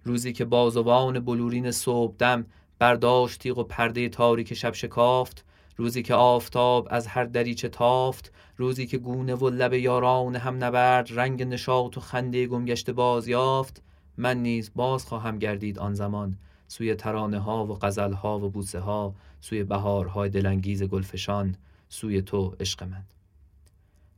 روزی 0.05 0.33
که 0.33 0.45
بازوان 0.45 1.21
بلورین 1.21 1.71
صبح 1.71 2.15
دم 2.19 2.47
برداشت 2.79 3.41
تیغ 3.41 3.59
و 3.59 3.65
پرده 3.65 4.09
تاریک 4.09 4.55
شب 4.55 4.75
شکافت 4.75 5.45
روزی 5.77 6.03
که 6.03 6.15
آفتاب 6.15 6.89
از 6.91 7.07
هر 7.07 7.25
دریچه 7.25 7.69
تافت 7.69 8.33
روزی 8.57 8.87
که 8.87 8.99
گونه 8.99 9.35
و 9.35 9.49
لب 9.49 9.75
یاران 9.75 10.37
هم 10.37 10.65
نبرد 10.65 11.09
رنگ 11.11 11.43
نشاط 11.43 11.97
و 11.97 12.01
خنده 12.01 12.47
گمگشت 12.47 12.91
باز 12.91 13.29
یافت 13.29 13.83
من 14.17 14.43
نیز 14.43 14.71
باز 14.75 15.07
خواهم 15.07 15.39
گردید 15.39 15.79
آن 15.79 15.95
زمان. 15.95 16.39
سوی 16.73 16.95
ترانه 16.95 17.39
ها 17.39 17.67
و 17.67 17.75
غزل 17.75 18.13
ها 18.13 18.39
و 18.39 18.51
بوسه 18.51 18.81
ها 18.81 19.15
سوی 19.41 19.65
بهارهای 19.65 20.29
دلانگیز 20.29 20.83
گلفشان 20.83 21.57
سوی 21.89 22.23
تو 22.23 22.55
عشق 22.61 22.83
من. 22.83 23.05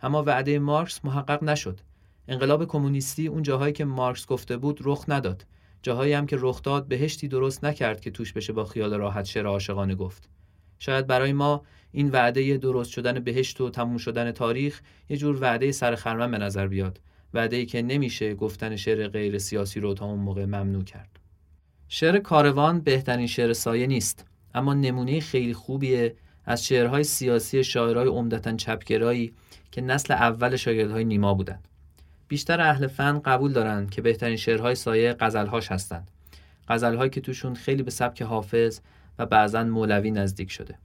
اما 0.03 0.23
وعده 0.23 0.59
مارکس 0.59 1.05
محقق 1.05 1.45
نشد. 1.45 1.81
انقلاب 2.29 2.64
کمونیستی 2.64 3.27
اون 3.27 3.43
جاهایی 3.43 3.73
که 3.73 3.85
مارکس 3.85 4.27
گفته 4.27 4.57
بود 4.57 4.79
رخ 4.85 5.05
نداد. 5.09 5.47
جاهایی 5.83 6.12
هم 6.12 6.27
که 6.27 6.37
رخ 6.40 6.62
داد 6.62 6.88
بهشتی 6.88 7.29
درست 7.29 7.64
نکرد 7.64 8.01
که 8.01 8.11
توش 8.11 8.33
بشه 8.33 8.53
با 8.53 8.64
خیال 8.64 8.95
راحت 8.95 9.25
شعر 9.25 9.47
عاشقانه 9.47 9.95
گفت. 9.95 10.29
شاید 10.79 11.07
برای 11.07 11.33
ما 11.33 11.62
این 11.93 12.11
وعده 12.11 12.57
درست 12.57 12.90
شدن 12.90 13.21
بهشت 13.21 13.61
و 13.61 13.71
تموم 13.71 13.97
شدن 13.97 14.33
تاریخ 14.33 14.83
یه 15.09 15.17
جور 15.17 15.38
وعده 15.40 15.73
سرخرمن 15.73 16.31
به 16.31 16.38
نظر 16.38 16.67
بیاد. 16.67 17.01
وعده 17.35 17.57
ای 17.57 17.67
که 17.67 17.83
نمیشه 17.83 18.35
گفتن 18.35 18.77
شعر 18.77 19.09
غیر 19.09 19.38
سیاسی 19.38 19.81
رو 19.81 19.95
تا 19.95 20.07
اون 20.07 20.21
موقع 20.21 20.45
ممنوع 20.45 20.85
کرد. 20.85 21.24
شعر 21.96 22.18
کاروان 22.18 22.80
بهترین 22.80 23.26
شعر 23.26 23.52
سایه 23.52 23.87
نیست 23.87 24.26
اما 24.54 24.74
نمونه 24.74 25.20
خیلی 25.20 25.54
خوبیه 25.54 26.14
از 26.44 26.66
شعرهای 26.66 27.04
سیاسی 27.04 27.64
شاعرهای 27.64 28.09
عمدتا 28.09 28.57
چپگرایی 28.57 29.33
که 29.70 29.80
نسل 29.80 30.14
اول 30.14 30.57
شاگردهای 30.57 31.04
نیما 31.04 31.35
بودند 31.35 31.68
بیشتر 32.28 32.61
اهل 32.61 32.87
فن 32.87 33.18
قبول 33.18 33.52
دارند 33.52 33.90
که 33.90 34.02
بهترین 34.02 34.37
شعرهای 34.37 34.74
سایه 34.74 35.16
غزلهاش 35.20 35.72
هستند 35.72 36.09
غزلهایی 36.68 37.11
که 37.11 37.20
توشون 37.20 37.54
خیلی 37.54 37.83
به 37.83 37.90
سبک 37.90 38.22
حافظ 38.22 38.80
و 39.18 39.26
بعضا 39.26 39.64
مولوی 39.64 40.11
نزدیک 40.11 40.50
شده. 40.50 40.78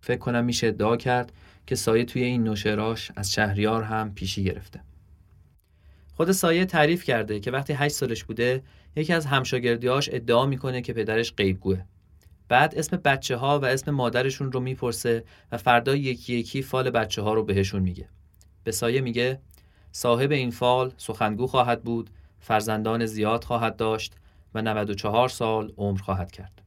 فکر 0.00 0.18
کنم 0.18 0.44
میشه 0.44 0.66
ادعا 0.66 0.96
کرد 0.96 1.32
که 1.66 1.74
سایه 1.74 2.04
توی 2.04 2.22
این 2.22 2.44
نوشراش 2.44 3.12
از 3.16 3.32
شهریار 3.32 3.82
هم 3.82 4.14
پیشی 4.14 4.44
گرفته. 4.44 4.80
خود 6.14 6.32
سایه 6.32 6.64
تعریف 6.64 7.04
کرده 7.04 7.40
که 7.40 7.50
وقتی 7.50 7.72
هشت 7.72 7.94
سالش 7.94 8.24
بوده 8.24 8.62
یکی 8.96 9.12
از 9.12 9.26
همشاگردیاش 9.26 10.08
ادعا 10.12 10.46
می‌کنه 10.46 10.82
که 10.82 10.92
پدرش 10.92 11.34
غیبگوه. 11.34 11.82
بعد 12.48 12.74
اسم 12.78 12.96
بچه 12.96 13.36
ها 13.36 13.60
و 13.60 13.64
اسم 13.64 13.90
مادرشون 13.90 14.52
رو 14.52 14.60
می‌پرسه 14.60 15.24
و 15.52 15.56
فردا 15.56 15.96
یکی 15.96 16.34
یکی 16.34 16.62
فال 16.62 16.90
بچه 16.90 17.22
ها 17.22 17.34
رو 17.34 17.44
بهشون 17.44 17.82
میگه. 17.82 18.08
به 18.64 18.72
سایه 18.72 19.00
میگه 19.00 19.40
صاحب 19.92 20.32
این 20.32 20.50
فال 20.50 20.92
سخنگو 20.96 21.46
خواهد 21.46 21.82
بود 21.82 22.10
فرزندان 22.40 23.06
زیاد 23.06 23.44
خواهد 23.44 23.76
داشت 23.76 24.14
و 24.54 24.62
94 24.62 25.28
سال 25.28 25.72
عمر 25.76 26.00
خواهد 26.00 26.30
کرد. 26.30 26.62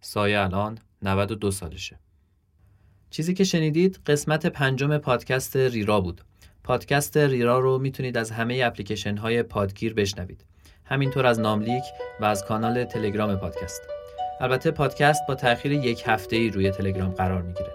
سایه 0.00 0.40
الان 0.40 0.78
92 1.02 1.50
سالشه. 1.50 1.98
چیزی 3.10 3.34
که 3.34 3.44
شنیدید 3.44 4.00
قسمت 4.06 4.46
پنجم 4.46 4.98
پادکست 4.98 5.56
ریرا 5.56 6.00
بود. 6.00 6.20
پادکست 6.64 7.16
ریرا 7.16 7.58
رو 7.58 7.78
می‌تونید 7.78 8.16
از 8.16 8.30
همه 8.30 8.62
اپلیکیشن 8.64 9.16
های 9.16 9.42
پادگیر 9.42 9.94
بشنوید. 9.94 10.44
همینطور 10.88 11.26
از 11.26 11.40
ناملیک 11.40 11.84
و 12.20 12.24
از 12.24 12.44
کانال 12.44 12.84
تلگرام 12.84 13.36
پادکست 13.36 13.82
البته 14.40 14.70
پادکست 14.70 15.22
با 15.28 15.34
تاخیر 15.34 15.72
یک 15.72 16.02
هفته 16.06 16.36
ای 16.36 16.50
روی 16.50 16.70
تلگرام 16.70 17.10
قرار 17.10 17.42
می‌گیره 17.42 17.70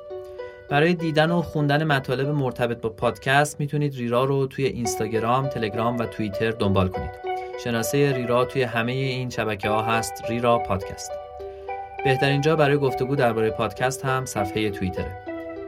برای 0.69 0.93
دیدن 0.93 1.31
و 1.31 1.41
خوندن 1.41 1.83
مطالب 1.83 2.29
مرتبط 2.29 2.81
با 2.81 2.89
پادکست 2.89 3.59
می‌تونید 3.59 3.95
ریرا 3.95 4.23
رو 4.23 4.47
توی 4.47 4.65
اینستاگرام، 4.65 5.47
تلگرام 5.47 5.97
و 5.97 6.05
توییتر 6.05 6.51
دنبال 6.51 6.87
کنید. 6.87 7.11
شناسه 7.63 8.13
ریرا 8.13 8.45
توی 8.45 8.63
همه 8.63 8.91
این 8.91 9.29
شبکه 9.29 9.69
ها 9.69 9.81
هست 9.81 10.13
ریرا 10.29 10.57
پادکست. 10.57 11.11
بهترین 12.05 12.41
جا 12.41 12.55
برای 12.55 12.77
گفتگو 12.77 13.15
درباره 13.15 13.49
پادکست 13.49 14.05
هم 14.05 14.25
صفحه 14.25 14.69
توییتره. 14.69 15.17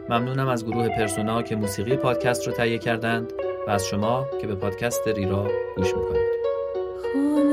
ممنونم 0.10 0.48
از 0.48 0.66
گروه 0.66 0.90
پرسونا 0.90 1.42
که 1.42 1.56
موسیقی 1.56 1.96
پادکست 1.96 2.48
رو 2.48 2.54
تهیه 2.54 2.78
کردند 2.78 3.34
و 3.68 3.72
از 3.72 3.88
شما 3.88 4.28
که 4.42 4.48
به 4.48 4.56
پادکست 4.56 5.08
ریرا 5.08 5.48
گوش 5.78 5.88
می‌کنید. 5.88 6.35
过 7.14 7.45